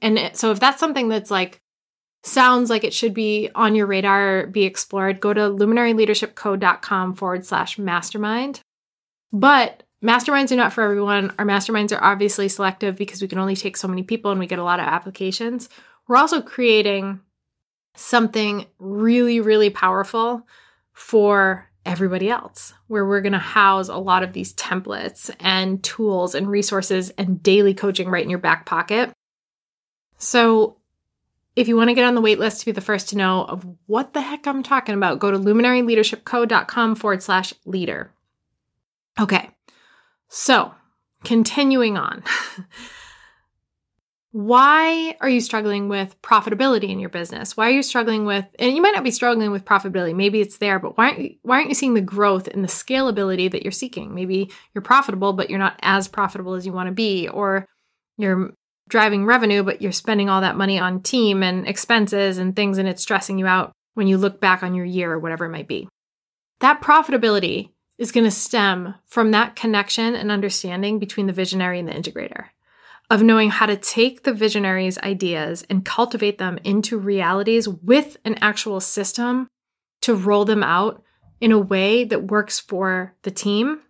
And 0.00 0.30
so 0.34 0.50
if 0.50 0.58
that's 0.58 0.80
something 0.80 1.08
that's 1.08 1.30
like 1.30 1.60
sounds 2.24 2.70
like 2.70 2.84
it 2.84 2.94
should 2.94 3.14
be 3.14 3.50
on 3.54 3.74
your 3.74 3.86
radar, 3.86 4.46
be 4.46 4.64
explored, 4.64 5.20
go 5.20 5.32
to 5.32 5.40
luminaryleadershipco.com 5.40 7.14
forward 7.14 7.46
slash 7.46 7.78
mastermind. 7.78 8.60
But 9.32 9.84
Masterminds 10.04 10.52
are 10.52 10.56
not 10.56 10.74
for 10.74 10.84
everyone. 10.84 11.32
Our 11.38 11.46
masterminds 11.46 11.96
are 11.96 12.04
obviously 12.04 12.48
selective 12.48 12.94
because 12.94 13.22
we 13.22 13.28
can 13.28 13.38
only 13.38 13.56
take 13.56 13.74
so 13.74 13.88
many 13.88 14.02
people 14.02 14.30
and 14.30 14.38
we 14.38 14.46
get 14.46 14.58
a 14.58 14.64
lot 14.64 14.78
of 14.78 14.84
applications. 14.84 15.70
We're 16.06 16.18
also 16.18 16.42
creating 16.42 17.20
something 17.96 18.66
really, 18.78 19.40
really 19.40 19.70
powerful 19.70 20.46
for 20.92 21.70
everybody 21.86 22.28
else, 22.28 22.74
where 22.86 23.06
we're 23.06 23.22
going 23.22 23.32
to 23.32 23.38
house 23.38 23.88
a 23.88 23.96
lot 23.96 24.22
of 24.22 24.34
these 24.34 24.52
templates 24.52 25.34
and 25.40 25.82
tools 25.82 26.34
and 26.34 26.48
resources 26.48 27.08
and 27.16 27.42
daily 27.42 27.72
coaching 27.72 28.10
right 28.10 28.24
in 28.24 28.30
your 28.30 28.38
back 28.38 28.66
pocket. 28.66 29.10
So, 30.18 30.76
if 31.56 31.68
you 31.68 31.76
want 31.76 31.88
to 31.88 31.94
get 31.94 32.04
on 32.04 32.14
the 32.14 32.20
wait 32.20 32.38
list 32.38 32.60
to 32.60 32.66
be 32.66 32.72
the 32.72 32.80
first 32.80 33.08
to 33.10 33.16
know 33.16 33.44
of 33.44 33.66
what 33.86 34.12
the 34.12 34.20
heck 34.20 34.46
I'm 34.46 34.62
talking 34.62 34.94
about, 34.94 35.18
go 35.18 35.30
to 35.30 35.38
luminaryleadershipco.com 35.38 36.96
forward 36.96 37.22
slash 37.22 37.54
leader. 37.64 38.10
Okay, 39.20 39.50
so, 40.28 40.74
continuing 41.22 41.96
on. 41.96 42.24
why 44.32 45.16
are 45.20 45.28
you 45.28 45.40
struggling 45.40 45.88
with 45.88 46.20
profitability 46.22 46.88
in 46.88 46.98
your 46.98 47.08
business? 47.08 47.56
Why 47.56 47.68
are 47.68 47.70
you 47.70 47.84
struggling 47.84 48.24
with 48.24 48.44
and 48.58 48.74
you 48.74 48.82
might 48.82 48.96
not 48.96 49.04
be 49.04 49.12
struggling 49.12 49.52
with 49.52 49.64
profitability, 49.64 50.12
maybe 50.12 50.40
it's 50.40 50.58
there, 50.58 50.80
but 50.80 50.98
why 50.98 51.10
aren't 51.10 51.20
you, 51.20 51.36
why 51.42 51.58
aren't 51.58 51.68
you 51.68 51.76
seeing 51.76 51.94
the 51.94 52.00
growth 52.00 52.48
and 52.48 52.64
the 52.64 52.68
scalability 52.68 53.48
that 53.48 53.62
you're 53.62 53.70
seeking? 53.70 54.12
Maybe 54.12 54.50
you're 54.74 54.82
profitable 54.82 55.34
but 55.34 55.50
you're 55.50 55.60
not 55.60 55.78
as 55.82 56.08
profitable 56.08 56.54
as 56.54 56.66
you 56.66 56.72
want 56.72 56.88
to 56.88 56.92
be 56.92 57.28
or 57.28 57.68
you're 58.18 58.54
driving 58.88 59.24
revenue 59.26 59.62
but 59.62 59.80
you're 59.80 59.92
spending 59.92 60.28
all 60.28 60.40
that 60.40 60.56
money 60.56 60.78
on 60.78 61.02
team 61.02 61.42
and 61.42 61.66
expenses 61.66 62.38
and 62.38 62.54
things 62.54 62.78
and 62.78 62.88
it's 62.88 63.02
stressing 63.02 63.38
you 63.38 63.46
out 63.46 63.72
when 63.94 64.06
you 64.06 64.18
look 64.18 64.40
back 64.40 64.62
on 64.62 64.74
your 64.74 64.84
year 64.84 65.12
or 65.12 65.18
whatever 65.18 65.44
it 65.44 65.50
might 65.50 65.68
be. 65.68 65.88
That 66.60 66.80
profitability 66.80 67.70
is 67.98 68.12
going 68.12 68.24
to 68.24 68.30
stem 68.30 68.94
from 69.06 69.30
that 69.30 69.56
connection 69.56 70.14
and 70.14 70.30
understanding 70.30 70.98
between 70.98 71.26
the 71.26 71.32
visionary 71.32 71.78
and 71.78 71.88
the 71.88 71.92
integrator, 71.92 72.46
of 73.10 73.22
knowing 73.22 73.50
how 73.50 73.66
to 73.66 73.76
take 73.76 74.24
the 74.24 74.32
visionary's 74.32 74.98
ideas 74.98 75.64
and 75.70 75.84
cultivate 75.84 76.38
them 76.38 76.58
into 76.64 76.98
realities 76.98 77.68
with 77.68 78.16
an 78.24 78.36
actual 78.40 78.80
system 78.80 79.46
to 80.02 80.14
roll 80.14 80.44
them 80.44 80.62
out 80.62 81.02
in 81.40 81.52
a 81.52 81.58
way 81.58 82.04
that 82.04 82.30
works 82.30 82.58
for 82.58 83.14
the 83.22 83.30
team 83.30 83.80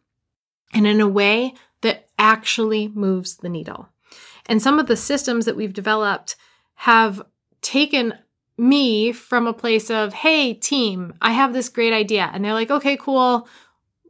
and 0.72 0.86
in 0.86 1.00
a 1.00 1.08
way 1.08 1.54
that 1.82 2.08
actually 2.18 2.88
moves 2.88 3.36
the 3.36 3.48
needle. 3.48 3.88
And 4.46 4.60
some 4.60 4.78
of 4.78 4.86
the 4.86 4.96
systems 4.96 5.46
that 5.46 5.56
we've 5.56 5.72
developed 5.72 6.36
have 6.74 7.22
taken 7.62 8.14
me 8.56 9.12
from 9.12 9.46
a 9.46 9.52
place 9.52 9.90
of, 9.90 10.12
hey, 10.12 10.54
team, 10.54 11.14
I 11.20 11.32
have 11.32 11.52
this 11.52 11.68
great 11.68 11.92
idea. 11.92 12.30
And 12.32 12.44
they're 12.44 12.52
like, 12.52 12.70
okay, 12.70 12.96
cool. 12.96 13.48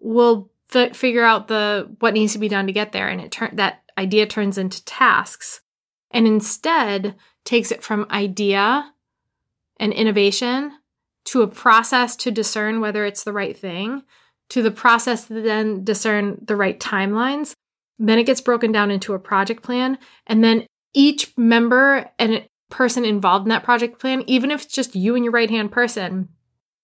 We'll 0.01 0.51
f- 0.75 0.97
figure 0.97 1.25
out 1.25 1.49
the 1.49 1.95
what 2.01 2.15
needs 2.15 2.33
to 2.35 2.39
be 2.39 2.49
done 2.49 2.67
to 2.67 2.73
get 2.73 2.93
there. 2.93 3.09
And 3.09 3.21
it 3.21 3.37
that 3.53 3.83
idea 3.97 4.27
turns 4.27 4.59
into 4.59 4.85
tasks. 4.85 5.61
And 6.11 6.27
instead 6.27 7.15
takes 7.45 7.71
it 7.71 7.83
from 7.83 8.07
idea 8.11 8.93
and 9.79 9.93
innovation 9.93 10.73
to 11.25 11.43
a 11.43 11.49
process 11.49 12.17
to 12.17 12.31
discern 12.31 12.81
whether 12.81 13.05
it's 13.05 13.25
the 13.25 13.33
right 13.33 13.57
thing 13.57 14.03
to 14.51 14.63
the 14.63 14.71
process 14.71 15.27
to 15.27 15.41
then 15.41 15.85
discern 15.85 16.39
the 16.47 16.57
right 16.57 16.79
timelines 16.79 17.55
then 17.99 18.19
it 18.19 18.25
gets 18.25 18.41
broken 18.41 18.73
down 18.73 18.91
into 18.91 19.15
a 19.15 19.19
project 19.19 19.63
plan 19.63 19.99
and 20.27 20.43
then 20.43 20.67
each 20.95 21.37
member 21.37 22.11
and 22.19 22.47
person 22.71 23.05
involved 23.05 23.45
in 23.45 23.51
that 23.51 23.63
project 23.63 23.99
plan 24.01 24.23
even 24.27 24.51
if 24.51 24.63
it's 24.63 24.75
just 24.75 24.97
you 24.97 25.15
and 25.15 25.25
your 25.25 25.33
right 25.33 25.51
hand 25.51 25.71
person 25.71 26.29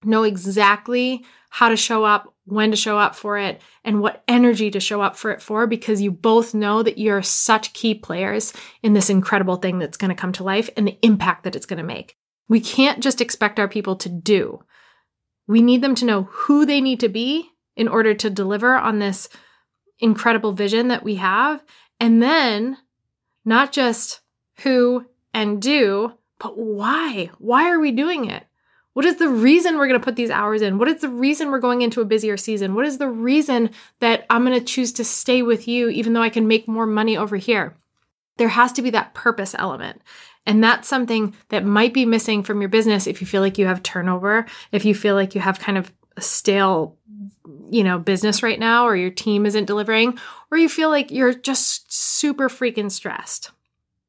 know 0.04 0.22
exactly 0.22 1.24
how 1.50 1.68
to 1.68 1.76
show 1.76 2.04
up 2.04 2.32
when 2.50 2.70
to 2.70 2.76
show 2.76 2.98
up 2.98 3.14
for 3.14 3.38
it, 3.38 3.60
and 3.84 4.00
what 4.00 4.22
energy 4.26 4.70
to 4.70 4.80
show 4.80 5.00
up 5.00 5.16
for 5.16 5.30
it 5.30 5.40
for, 5.40 5.66
because 5.66 6.02
you 6.02 6.10
both 6.10 6.54
know 6.54 6.82
that 6.82 6.98
you're 6.98 7.22
such 7.22 7.72
key 7.72 7.94
players 7.94 8.52
in 8.82 8.92
this 8.92 9.08
incredible 9.08 9.56
thing 9.56 9.78
that's 9.78 9.96
going 9.96 10.08
to 10.08 10.14
come 10.14 10.32
to 10.32 10.44
life 10.44 10.68
and 10.76 10.86
the 10.86 10.98
impact 11.02 11.44
that 11.44 11.54
it's 11.54 11.66
going 11.66 11.78
to 11.78 11.84
make. 11.84 12.16
We 12.48 12.60
can't 12.60 13.02
just 13.02 13.20
expect 13.20 13.60
our 13.60 13.68
people 13.68 13.96
to 13.96 14.08
do. 14.08 14.64
We 15.46 15.62
need 15.62 15.82
them 15.82 15.94
to 15.96 16.04
know 16.04 16.24
who 16.24 16.66
they 16.66 16.80
need 16.80 17.00
to 17.00 17.08
be 17.08 17.48
in 17.76 17.88
order 17.88 18.14
to 18.14 18.30
deliver 18.30 18.74
on 18.74 18.98
this 18.98 19.28
incredible 20.00 20.52
vision 20.52 20.88
that 20.88 21.04
we 21.04 21.16
have. 21.16 21.62
And 21.98 22.22
then 22.22 22.78
not 23.44 23.72
just 23.72 24.20
who 24.62 25.06
and 25.32 25.60
do, 25.60 26.14
but 26.38 26.56
why? 26.56 27.30
Why 27.38 27.70
are 27.70 27.80
we 27.80 27.92
doing 27.92 28.24
it? 28.24 28.44
What 28.92 29.04
is 29.04 29.16
the 29.16 29.28
reason 29.28 29.76
we're 29.76 29.86
going 29.86 30.00
to 30.00 30.04
put 30.04 30.16
these 30.16 30.30
hours 30.30 30.62
in? 30.62 30.78
What 30.78 30.88
is 30.88 31.00
the 31.00 31.08
reason 31.08 31.50
we're 31.50 31.60
going 31.60 31.82
into 31.82 32.00
a 32.00 32.04
busier 32.04 32.36
season? 32.36 32.74
What 32.74 32.86
is 32.86 32.98
the 32.98 33.08
reason 33.08 33.70
that 34.00 34.26
I'm 34.28 34.44
going 34.44 34.58
to 34.58 34.64
choose 34.64 34.92
to 34.94 35.04
stay 35.04 35.42
with 35.42 35.68
you 35.68 35.88
even 35.90 36.12
though 36.12 36.22
I 36.22 36.28
can 36.28 36.48
make 36.48 36.66
more 36.66 36.86
money 36.86 37.16
over 37.16 37.36
here? 37.36 37.76
There 38.36 38.48
has 38.48 38.72
to 38.72 38.82
be 38.82 38.90
that 38.90 39.14
purpose 39.14 39.54
element. 39.56 40.02
And 40.44 40.64
that's 40.64 40.88
something 40.88 41.36
that 41.50 41.64
might 41.64 41.94
be 41.94 42.04
missing 42.04 42.42
from 42.42 42.60
your 42.60 42.68
business 42.68 43.06
if 43.06 43.20
you 43.20 43.26
feel 43.26 43.42
like 43.42 43.58
you 43.58 43.66
have 43.66 43.82
turnover, 43.82 44.46
if 44.72 44.84
you 44.84 44.94
feel 44.94 45.14
like 45.14 45.34
you 45.34 45.40
have 45.40 45.60
kind 45.60 45.78
of 45.78 45.92
a 46.16 46.20
stale, 46.20 46.96
you 47.70 47.82
know, 47.82 47.98
business 47.98 48.42
right 48.42 48.58
now 48.58 48.86
or 48.86 48.96
your 48.96 49.10
team 49.10 49.46
isn't 49.46 49.64
delivering, 49.64 50.18
or 50.50 50.58
you 50.58 50.68
feel 50.68 50.90
like 50.90 51.10
you're 51.10 51.34
just 51.34 51.92
super 51.92 52.48
freaking 52.48 52.90
stressed. 52.90 53.50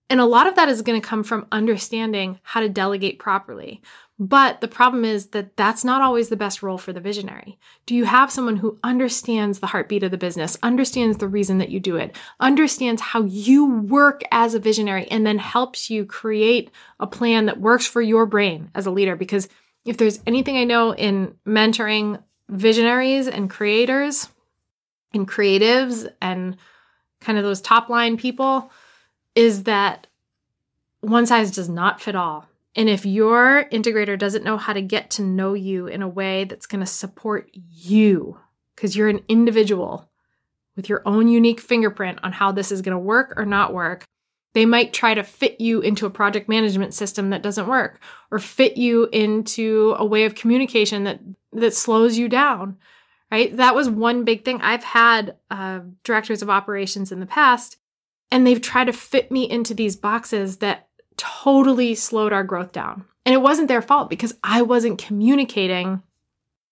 And 0.10 0.20
a 0.20 0.26
lot 0.26 0.48
of 0.48 0.56
that 0.56 0.68
is 0.68 0.82
going 0.82 1.02
to 1.02 1.08
come 1.08 1.24
from 1.24 1.48
understanding 1.52 2.40
how 2.44 2.60
to 2.60 2.68
delegate 2.68 3.18
properly, 3.18 3.82
But 4.22 4.62
the 4.62 4.68
problem 4.68 5.04
is 5.04 5.30
that 5.30 5.58
that's 5.58 5.84
not 5.84 6.04
always 6.04 6.30
the 6.30 6.36
best 6.36 6.62
role 6.62 6.78
for 6.78 6.94
the 6.94 7.00
visionary. 7.00 7.58
Do 7.88 7.96
you 7.96 8.06
have 8.06 8.32
someone 8.32 8.58
who 8.58 8.78
understands 8.84 9.58
the 9.58 9.66
heartbeat 9.66 10.04
of 10.04 10.12
the 10.12 10.18
business, 10.18 10.60
understands 10.62 11.18
the 11.18 11.28
reason 11.28 11.58
that 11.58 11.70
you 11.70 11.80
do 11.80 11.96
it, 11.96 12.16
understands 12.40 13.02
how 13.02 13.24
you 13.24 13.66
work 13.66 14.22
as 14.32 14.54
a 14.54 14.60
visionary, 14.60 15.08
and 15.10 15.26
then 15.26 15.40
helps 15.40 15.90
you 15.90 16.06
create 16.06 16.70
a 17.00 17.08
plan 17.08 17.48
that 17.48 17.60
works 17.60 17.88
for 17.88 18.00
your 18.00 18.28
brain 18.28 18.70
as 18.76 18.86
a 18.86 18.92
leader? 18.92 19.16
Because 19.16 19.50
if 19.86 19.98
there's 19.98 20.20
anything 20.28 20.56
I 20.56 20.66
know 20.66 20.94
in 20.94 21.34
mentoring 21.44 22.22
visionaries 22.52 23.28
and 23.28 23.50
creators 23.50 24.30
and 25.14 25.28
creatives 25.28 26.08
and 26.22 26.58
kind 27.20 27.38
of 27.38 27.44
those 27.44 27.62
top 27.62 27.90
line 27.90 28.18
people, 28.18 28.72
is 29.34 29.64
that 29.64 30.08
one 31.00 31.26
size 31.26 31.50
does 31.52 31.70
not 31.70 32.00
fit 32.00 32.16
all. 32.16 32.46
And 32.76 32.88
if 32.90 33.06
your 33.06 33.66
integrator 33.72 34.18
doesn't 34.18 34.46
know 34.46 34.58
how 34.58 34.74
to 34.74 34.82
get 34.82 35.10
to 35.12 35.22
know 35.22 35.54
you 35.54 35.88
in 35.88 36.02
a 36.02 36.08
way 36.08 36.44
that's 36.44 36.68
going 36.68 36.80
to 36.80 36.86
support 36.86 37.50
you, 37.54 38.40
because 38.76 38.96
you're 38.96 39.10
an 39.10 39.22
individual 39.28 40.10
with 40.76 40.88
your 40.88 41.02
own 41.06 41.28
unique 41.28 41.60
fingerprint 41.60 42.20
on 42.24 42.32
how 42.32 42.52
this 42.52 42.72
is 42.72 42.82
going 42.82 42.96
to 42.96 43.00
work 43.00 43.34
or 43.36 43.46
not 43.46 43.74
work, 43.74 44.06
they 44.54 44.66
might 44.66 44.94
try 44.94 45.14
to 45.14 45.24
fit 45.24 45.62
you 45.62 45.82
into 45.82 46.06
a 46.06 46.12
project 46.12 46.50
management 46.50 46.94
system 46.94 47.30
that 47.30 47.44
doesn't 47.44 47.68
work 47.68 48.00
or 48.32 48.40
fit 48.40 48.78
you 48.78 49.08
into 49.12 49.96
a 49.98 50.06
way 50.06 50.26
of 50.26 50.36
communication 50.36 51.04
that 51.04 51.20
that 51.54 51.74
slows 51.74 52.18
you 52.18 52.30
down 52.30 52.78
right 53.32 53.56
that 53.58 53.76
was 53.76 53.90
one 53.90 54.24
big 54.24 54.46
thing 54.46 54.62
i've 54.62 54.84
had 54.84 55.36
uh, 55.50 55.80
directors 56.04 56.42
of 56.42 56.50
operations 56.50 57.12
in 57.12 57.20
the 57.20 57.26
past 57.26 57.78
and 58.32 58.48
they've 58.48 58.62
tried 58.62 58.86
to 58.86 58.94
fit 58.94 59.32
me 59.32 59.48
into 59.50 59.74
these 59.74 59.96
boxes 59.96 60.58
that 60.58 60.88
totally 61.18 61.94
slowed 61.94 62.34
our 62.34 62.44
growth 62.44 62.72
down. 62.72 63.06
And 63.26 63.34
it 63.34 63.42
wasn't 63.42 63.68
their 63.68 63.82
fault 63.82 64.10
because 64.10 64.34
I 64.44 64.64
wasn't 64.64 65.04
communicating, 65.04 66.02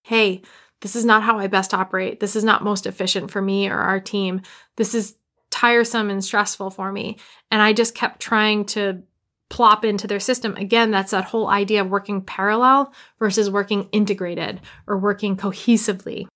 hey, 0.04 0.42
this 0.82 0.96
is 0.96 1.06
not 1.06 1.22
how 1.22 1.38
I 1.38 1.48
best 1.48 1.74
operate. 1.74 2.20
This 2.20 2.36
is 2.36 2.44
not 2.44 2.63
most 2.63 2.88
efficient 2.88 3.30
for 3.30 3.42
me 3.42 3.68
or 3.68 3.78
our 3.78 4.00
team. 4.00 4.42
This 4.78 4.96
is 4.96 5.15
tiresome 5.52 6.10
and 6.10 6.24
stressful 6.24 6.70
for 6.70 6.92
me. 6.92 7.18
And 7.52 7.62
I 7.62 7.74
just 7.74 7.96
kept 7.96 8.20
trying 8.20 8.66
to 8.66 9.04
plop 9.50 9.84
into 9.84 10.08
their 10.08 10.20
system. 10.20 10.56
Again, 10.56 10.92
that's 10.92 11.12
that 11.12 11.26
whole 11.26 11.50
idea 11.50 11.82
of 11.82 11.90
working 11.90 12.22
parallel 12.22 12.94
versus 13.18 13.50
working 13.50 13.90
integrated 13.92 14.62
or 14.88 14.98
working 14.98 15.36
cohesively. 15.36 16.28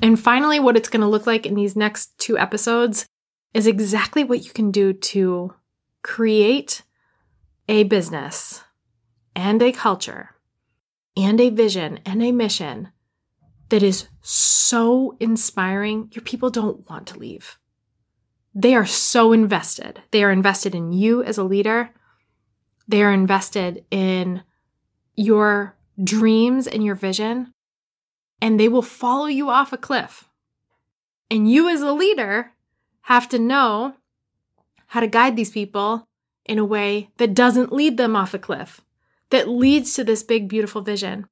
And 0.00 0.18
finally, 0.18 0.60
what 0.60 0.76
it's 0.76 0.88
going 0.88 1.00
to 1.00 1.06
look 1.06 1.26
like 1.26 1.46
in 1.46 1.54
these 1.54 1.76
next 1.76 2.18
two 2.18 2.36
episodes 2.38 3.06
is 3.54 3.66
exactly 3.66 4.24
what 4.24 4.44
you 4.44 4.50
can 4.50 4.70
do 4.70 4.92
to 4.92 5.54
create 6.02 6.82
a 7.68 7.84
business 7.84 8.62
and 9.34 9.62
a 9.62 9.72
culture 9.72 10.30
and 11.16 11.40
a 11.40 11.50
vision 11.50 12.00
and 12.04 12.22
a 12.22 12.32
mission 12.32 12.88
that 13.68 13.82
is 13.82 14.08
so 14.20 15.16
inspiring, 15.20 16.10
your 16.12 16.22
people 16.22 16.50
don't 16.50 16.88
want 16.90 17.06
to 17.06 17.18
leave. 17.18 17.58
They 18.54 18.74
are 18.74 18.86
so 18.86 19.32
invested. 19.32 20.02
They 20.10 20.22
are 20.22 20.30
invested 20.30 20.74
in 20.74 20.92
you 20.92 21.22
as 21.22 21.38
a 21.38 21.44
leader. 21.44 21.90
They 22.86 23.02
are 23.02 23.12
invested 23.12 23.84
in 23.90 24.42
your 25.16 25.76
dreams 26.02 26.66
and 26.66 26.84
your 26.84 26.94
vision, 26.94 27.52
and 28.40 28.58
they 28.58 28.68
will 28.68 28.82
follow 28.82 29.26
you 29.26 29.50
off 29.50 29.72
a 29.72 29.76
cliff. 29.76 30.28
And 31.30 31.50
you, 31.50 31.68
as 31.68 31.80
a 31.80 31.92
leader, 31.92 32.52
have 33.02 33.28
to 33.30 33.38
know 33.38 33.94
how 34.88 35.00
to 35.00 35.06
guide 35.06 35.36
these 35.36 35.50
people 35.50 36.06
in 36.44 36.58
a 36.58 36.64
way 36.64 37.08
that 37.16 37.34
doesn't 37.34 37.72
lead 37.72 37.96
them 37.96 38.16
off 38.16 38.34
a 38.34 38.38
cliff, 38.38 38.80
that 39.30 39.48
leads 39.48 39.94
to 39.94 40.04
this 40.04 40.22
big, 40.22 40.48
beautiful 40.48 40.82
vision. 40.82 41.26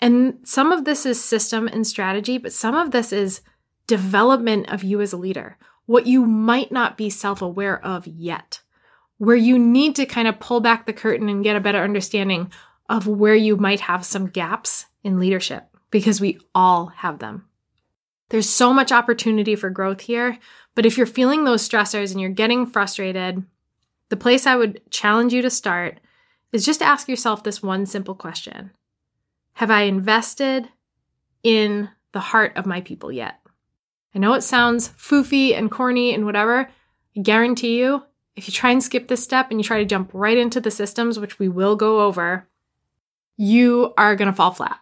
And 0.00 0.38
some 0.44 0.72
of 0.72 0.84
this 0.84 1.04
is 1.04 1.22
system 1.22 1.68
and 1.68 1.86
strategy, 1.86 2.38
but 2.38 2.52
some 2.52 2.74
of 2.74 2.90
this 2.90 3.12
is 3.12 3.42
development 3.86 4.72
of 4.72 4.82
you 4.82 5.00
as 5.00 5.12
a 5.12 5.18
leader, 5.18 5.58
what 5.90 6.06
you 6.06 6.24
might 6.24 6.70
not 6.70 6.96
be 6.96 7.10
self 7.10 7.42
aware 7.42 7.84
of 7.84 8.06
yet, 8.06 8.60
where 9.18 9.34
you 9.34 9.58
need 9.58 9.96
to 9.96 10.06
kind 10.06 10.28
of 10.28 10.38
pull 10.38 10.60
back 10.60 10.86
the 10.86 10.92
curtain 10.92 11.28
and 11.28 11.42
get 11.42 11.56
a 11.56 11.60
better 11.60 11.82
understanding 11.82 12.48
of 12.88 13.08
where 13.08 13.34
you 13.34 13.56
might 13.56 13.80
have 13.80 14.04
some 14.04 14.28
gaps 14.28 14.86
in 15.02 15.18
leadership, 15.18 15.64
because 15.90 16.20
we 16.20 16.38
all 16.54 16.86
have 16.98 17.18
them. 17.18 17.44
There's 18.28 18.48
so 18.48 18.72
much 18.72 18.92
opportunity 18.92 19.56
for 19.56 19.68
growth 19.68 20.02
here, 20.02 20.38
but 20.76 20.86
if 20.86 20.96
you're 20.96 21.06
feeling 21.08 21.42
those 21.42 21.68
stressors 21.68 22.12
and 22.12 22.20
you're 22.20 22.30
getting 22.30 22.66
frustrated, 22.66 23.42
the 24.10 24.16
place 24.16 24.46
I 24.46 24.54
would 24.54 24.80
challenge 24.92 25.32
you 25.32 25.42
to 25.42 25.50
start 25.50 25.98
is 26.52 26.64
just 26.64 26.82
ask 26.82 27.08
yourself 27.08 27.42
this 27.42 27.64
one 27.64 27.84
simple 27.84 28.14
question 28.14 28.70
Have 29.54 29.72
I 29.72 29.82
invested 29.82 30.68
in 31.42 31.88
the 32.12 32.20
heart 32.20 32.52
of 32.54 32.64
my 32.64 32.80
people 32.80 33.10
yet? 33.10 33.39
I 34.14 34.18
know 34.18 34.34
it 34.34 34.42
sounds 34.42 34.88
foofy 34.90 35.56
and 35.56 35.70
corny 35.70 36.14
and 36.14 36.24
whatever. 36.24 36.68
I 37.16 37.20
guarantee 37.20 37.78
you, 37.78 38.02
if 38.36 38.48
you 38.48 38.52
try 38.52 38.70
and 38.70 38.82
skip 38.82 39.08
this 39.08 39.22
step 39.22 39.50
and 39.50 39.60
you 39.60 39.64
try 39.64 39.78
to 39.78 39.84
jump 39.84 40.10
right 40.12 40.36
into 40.36 40.60
the 40.60 40.70
systems, 40.70 41.18
which 41.18 41.38
we 41.38 41.48
will 41.48 41.76
go 41.76 42.00
over, 42.00 42.46
you 43.36 43.92
are 43.96 44.16
going 44.16 44.30
to 44.30 44.36
fall 44.36 44.50
flat. 44.50 44.80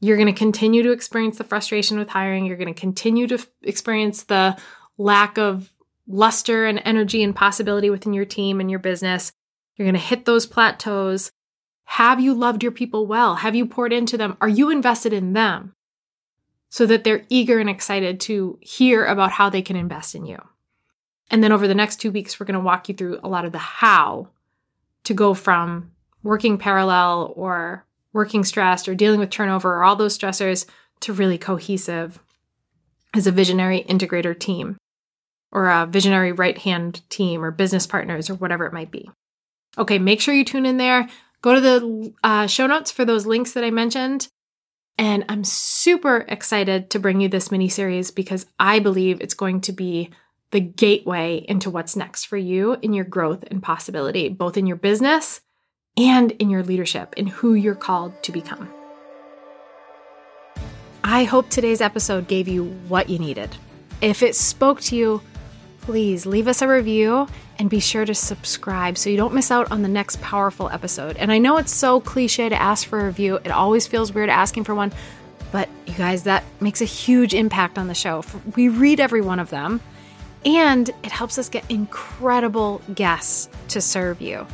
You're 0.00 0.16
going 0.16 0.32
to 0.32 0.38
continue 0.38 0.82
to 0.82 0.92
experience 0.92 1.38
the 1.38 1.44
frustration 1.44 1.98
with 1.98 2.10
hiring. 2.10 2.44
You're 2.44 2.56
going 2.56 2.72
to 2.72 2.78
continue 2.78 3.26
to 3.28 3.38
experience 3.62 4.24
the 4.24 4.56
lack 4.98 5.38
of 5.38 5.72
luster 6.06 6.66
and 6.66 6.80
energy 6.84 7.22
and 7.22 7.34
possibility 7.34 7.90
within 7.90 8.12
your 8.12 8.26
team 8.26 8.60
and 8.60 8.70
your 8.70 8.80
business. 8.80 9.32
You're 9.76 9.86
going 9.86 9.94
to 9.94 10.00
hit 10.00 10.24
those 10.24 10.46
plateaus. 10.46 11.32
Have 11.84 12.20
you 12.20 12.34
loved 12.34 12.62
your 12.62 12.72
people 12.72 13.06
well? 13.06 13.36
Have 13.36 13.54
you 13.54 13.66
poured 13.66 13.92
into 13.92 14.16
them? 14.16 14.36
Are 14.40 14.48
you 14.48 14.70
invested 14.70 15.12
in 15.12 15.32
them 15.32 15.74
so 16.74 16.86
that 16.86 17.04
they're 17.04 17.24
eager 17.28 17.60
and 17.60 17.70
excited 17.70 18.18
to 18.18 18.58
hear 18.60 19.04
about 19.04 19.30
how 19.30 19.48
they 19.48 19.62
can 19.62 19.76
invest 19.76 20.12
in 20.16 20.26
you? 20.26 20.36
And 21.30 21.40
then 21.40 21.52
over 21.52 21.68
the 21.68 21.74
next 21.74 22.00
two 22.00 22.10
weeks, 22.10 22.40
we're 22.40 22.46
going 22.46 22.58
to 22.58 22.64
walk 22.64 22.88
you 22.88 22.96
through 22.96 23.20
a 23.22 23.28
lot 23.28 23.44
of 23.44 23.52
the 23.52 23.58
how 23.58 24.26
to 25.04 25.14
go 25.14 25.34
from 25.34 25.92
working 26.24 26.58
parallel 26.58 27.32
or 27.36 27.84
working 28.12 28.42
stressed 28.42 28.88
or 28.88 28.96
dealing 28.96 29.20
with 29.20 29.30
turnover 29.30 29.72
or 29.72 29.84
all 29.84 29.94
those 29.94 30.18
stressors 30.18 30.66
to 30.98 31.12
really 31.12 31.38
cohesive 31.38 32.18
as 33.14 33.28
a 33.28 33.32
visionary 33.32 33.84
integrator 33.88 34.36
team 34.36 34.76
or 35.52 35.68
a 35.68 35.86
visionary 35.86 36.32
right 36.32 36.58
hand 36.58 37.08
team 37.08 37.44
or 37.44 37.52
business 37.52 37.86
partners 37.86 38.28
or 38.28 38.34
whatever 38.34 38.66
it 38.66 38.72
might 38.72 38.90
be. 38.90 39.08
Okay, 39.78 40.00
make 40.00 40.20
sure 40.20 40.34
you 40.34 40.44
tune 40.44 40.66
in 40.66 40.78
there. 40.78 41.08
Go 41.40 41.54
to 41.54 41.60
the 41.60 42.12
uh, 42.24 42.48
show 42.48 42.66
notes 42.66 42.90
for 42.90 43.04
those 43.04 43.26
links 43.26 43.52
that 43.52 43.62
I 43.62 43.70
mentioned. 43.70 44.26
And 44.96 45.24
I'm 45.28 45.44
super 45.44 46.24
excited 46.28 46.90
to 46.90 46.98
bring 46.98 47.20
you 47.20 47.28
this 47.28 47.50
mini 47.50 47.68
series 47.68 48.10
because 48.10 48.46
I 48.58 48.78
believe 48.78 49.20
it's 49.20 49.34
going 49.34 49.60
to 49.62 49.72
be 49.72 50.10
the 50.52 50.60
gateway 50.60 51.44
into 51.48 51.68
what's 51.68 51.96
next 51.96 52.26
for 52.26 52.36
you 52.36 52.76
in 52.80 52.92
your 52.92 53.04
growth 53.04 53.42
and 53.50 53.62
possibility, 53.62 54.28
both 54.28 54.56
in 54.56 54.66
your 54.66 54.76
business 54.76 55.40
and 55.96 56.30
in 56.32 56.48
your 56.48 56.62
leadership 56.62 57.14
and 57.16 57.28
who 57.28 57.54
you're 57.54 57.74
called 57.74 58.22
to 58.22 58.32
become. 58.32 58.72
I 61.02 61.24
hope 61.24 61.50
today's 61.50 61.80
episode 61.80 62.28
gave 62.28 62.46
you 62.46 62.66
what 62.88 63.10
you 63.10 63.18
needed. 63.18 63.54
If 64.00 64.22
it 64.22 64.36
spoke 64.36 64.80
to 64.82 64.96
you, 64.96 65.20
please 65.84 66.24
leave 66.24 66.48
us 66.48 66.62
a 66.62 66.68
review 66.68 67.28
and 67.58 67.68
be 67.68 67.78
sure 67.78 68.06
to 68.06 68.14
subscribe 68.14 68.96
so 68.96 69.10
you 69.10 69.18
don't 69.18 69.34
miss 69.34 69.50
out 69.50 69.70
on 69.70 69.82
the 69.82 69.88
next 69.88 70.20
powerful 70.22 70.70
episode. 70.70 71.16
And 71.18 71.30
I 71.30 71.38
know 71.38 71.58
it's 71.58 71.74
so 71.74 72.00
cliche 72.00 72.48
to 72.48 72.60
ask 72.60 72.86
for 72.86 73.00
a 73.00 73.04
review, 73.06 73.36
it 73.36 73.50
always 73.50 73.86
feels 73.86 74.12
weird 74.12 74.30
asking 74.30 74.64
for 74.64 74.74
one, 74.74 74.92
but 75.52 75.68
you 75.86 75.92
guys, 75.94 76.24
that 76.24 76.42
makes 76.60 76.80
a 76.80 76.86
huge 76.86 77.34
impact 77.34 77.78
on 77.78 77.86
the 77.86 77.94
show. 77.94 78.24
We 78.56 78.68
read 78.68 78.98
every 78.98 79.20
one 79.20 79.38
of 79.38 79.50
them, 79.50 79.80
and 80.44 80.88
it 80.88 81.12
helps 81.12 81.38
us 81.38 81.48
get 81.48 81.70
incredible 81.70 82.80
guests 82.94 83.48
to 83.68 83.80
serve 83.80 84.22
you. 84.22 84.46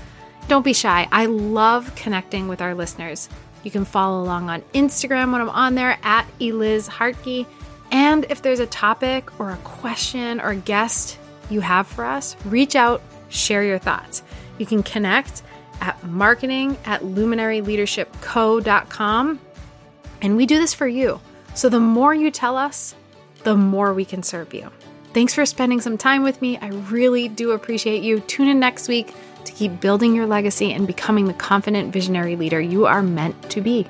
Don't 0.49 0.65
be 0.65 0.73
shy. 0.73 1.09
I 1.13 1.27
love 1.27 1.95
connecting 1.95 2.49
with 2.49 2.61
our 2.61 2.75
listeners. 2.75 3.29
You 3.63 3.71
can 3.71 3.85
follow 3.85 4.23
along 4.23 4.51
on 4.51 4.63
Instagram 4.75 5.31
when 5.31 5.41
I'm 5.41 5.49
on 5.49 5.77
there 5.77 5.97
at 6.03 6.27
Eliz 6.41 6.89
Hartke. 6.89 7.47
And 7.93 8.27
if 8.31 8.43
there's 8.43 8.61
a 8.61 8.67
topic 8.67 9.41
or 9.41 9.51
a 9.51 9.57
question 9.59 10.41
or 10.41 10.51
a 10.51 10.57
guest 10.57 11.19
you 11.51 11.61
have 11.61 11.87
for 11.87 12.05
us, 12.05 12.37
reach 12.45 12.77
out, 12.77 13.01
share 13.29 13.65
your 13.65 13.79
thoughts. 13.79 14.23
You 14.59 14.67
can 14.67 14.83
connect 14.83 15.43
at 15.81 16.03
marketing 16.05 16.77
at 16.85 17.01
luminaryleadershipco.com. 17.03 19.41
And 20.23 20.37
we 20.37 20.45
do 20.47 20.59
this 20.59 20.75
for 20.75 20.87
you. 20.87 21.21
So 21.55 21.69
the 21.69 21.81
more 21.81 22.15
you 22.15 22.31
tell 22.31 22.57
us, 22.57 22.95
the 23.45 23.57
more 23.57 23.95
we 23.95 24.05
can 24.05 24.23
serve 24.23 24.55
you. 24.55 24.71
Thanks 25.13 25.35
for 25.35 25.45
spending 25.45 25.81
some 25.81 25.99
time 25.99 26.23
with 26.23 26.41
me. 26.41 26.57
I 26.59 26.69
really 26.69 27.29
do 27.29 27.51
appreciate 27.53 28.03
you. 28.03 28.21
Tune 28.21 28.49
in 28.49 28.61
next 28.61 28.87
week 28.87 29.13
to 29.45 29.53
keep 29.53 29.81
building 29.81 30.15
your 30.15 30.27
legacy 30.27 30.73
and 30.73 30.87
becoming 30.87 31.25
the 31.25 31.35
confident 31.35 31.93
visionary 31.93 32.37
leader 32.37 32.61
you 32.61 32.87
are 32.87 33.03
meant 33.03 33.51
to 33.51 33.61
be. 33.61 33.87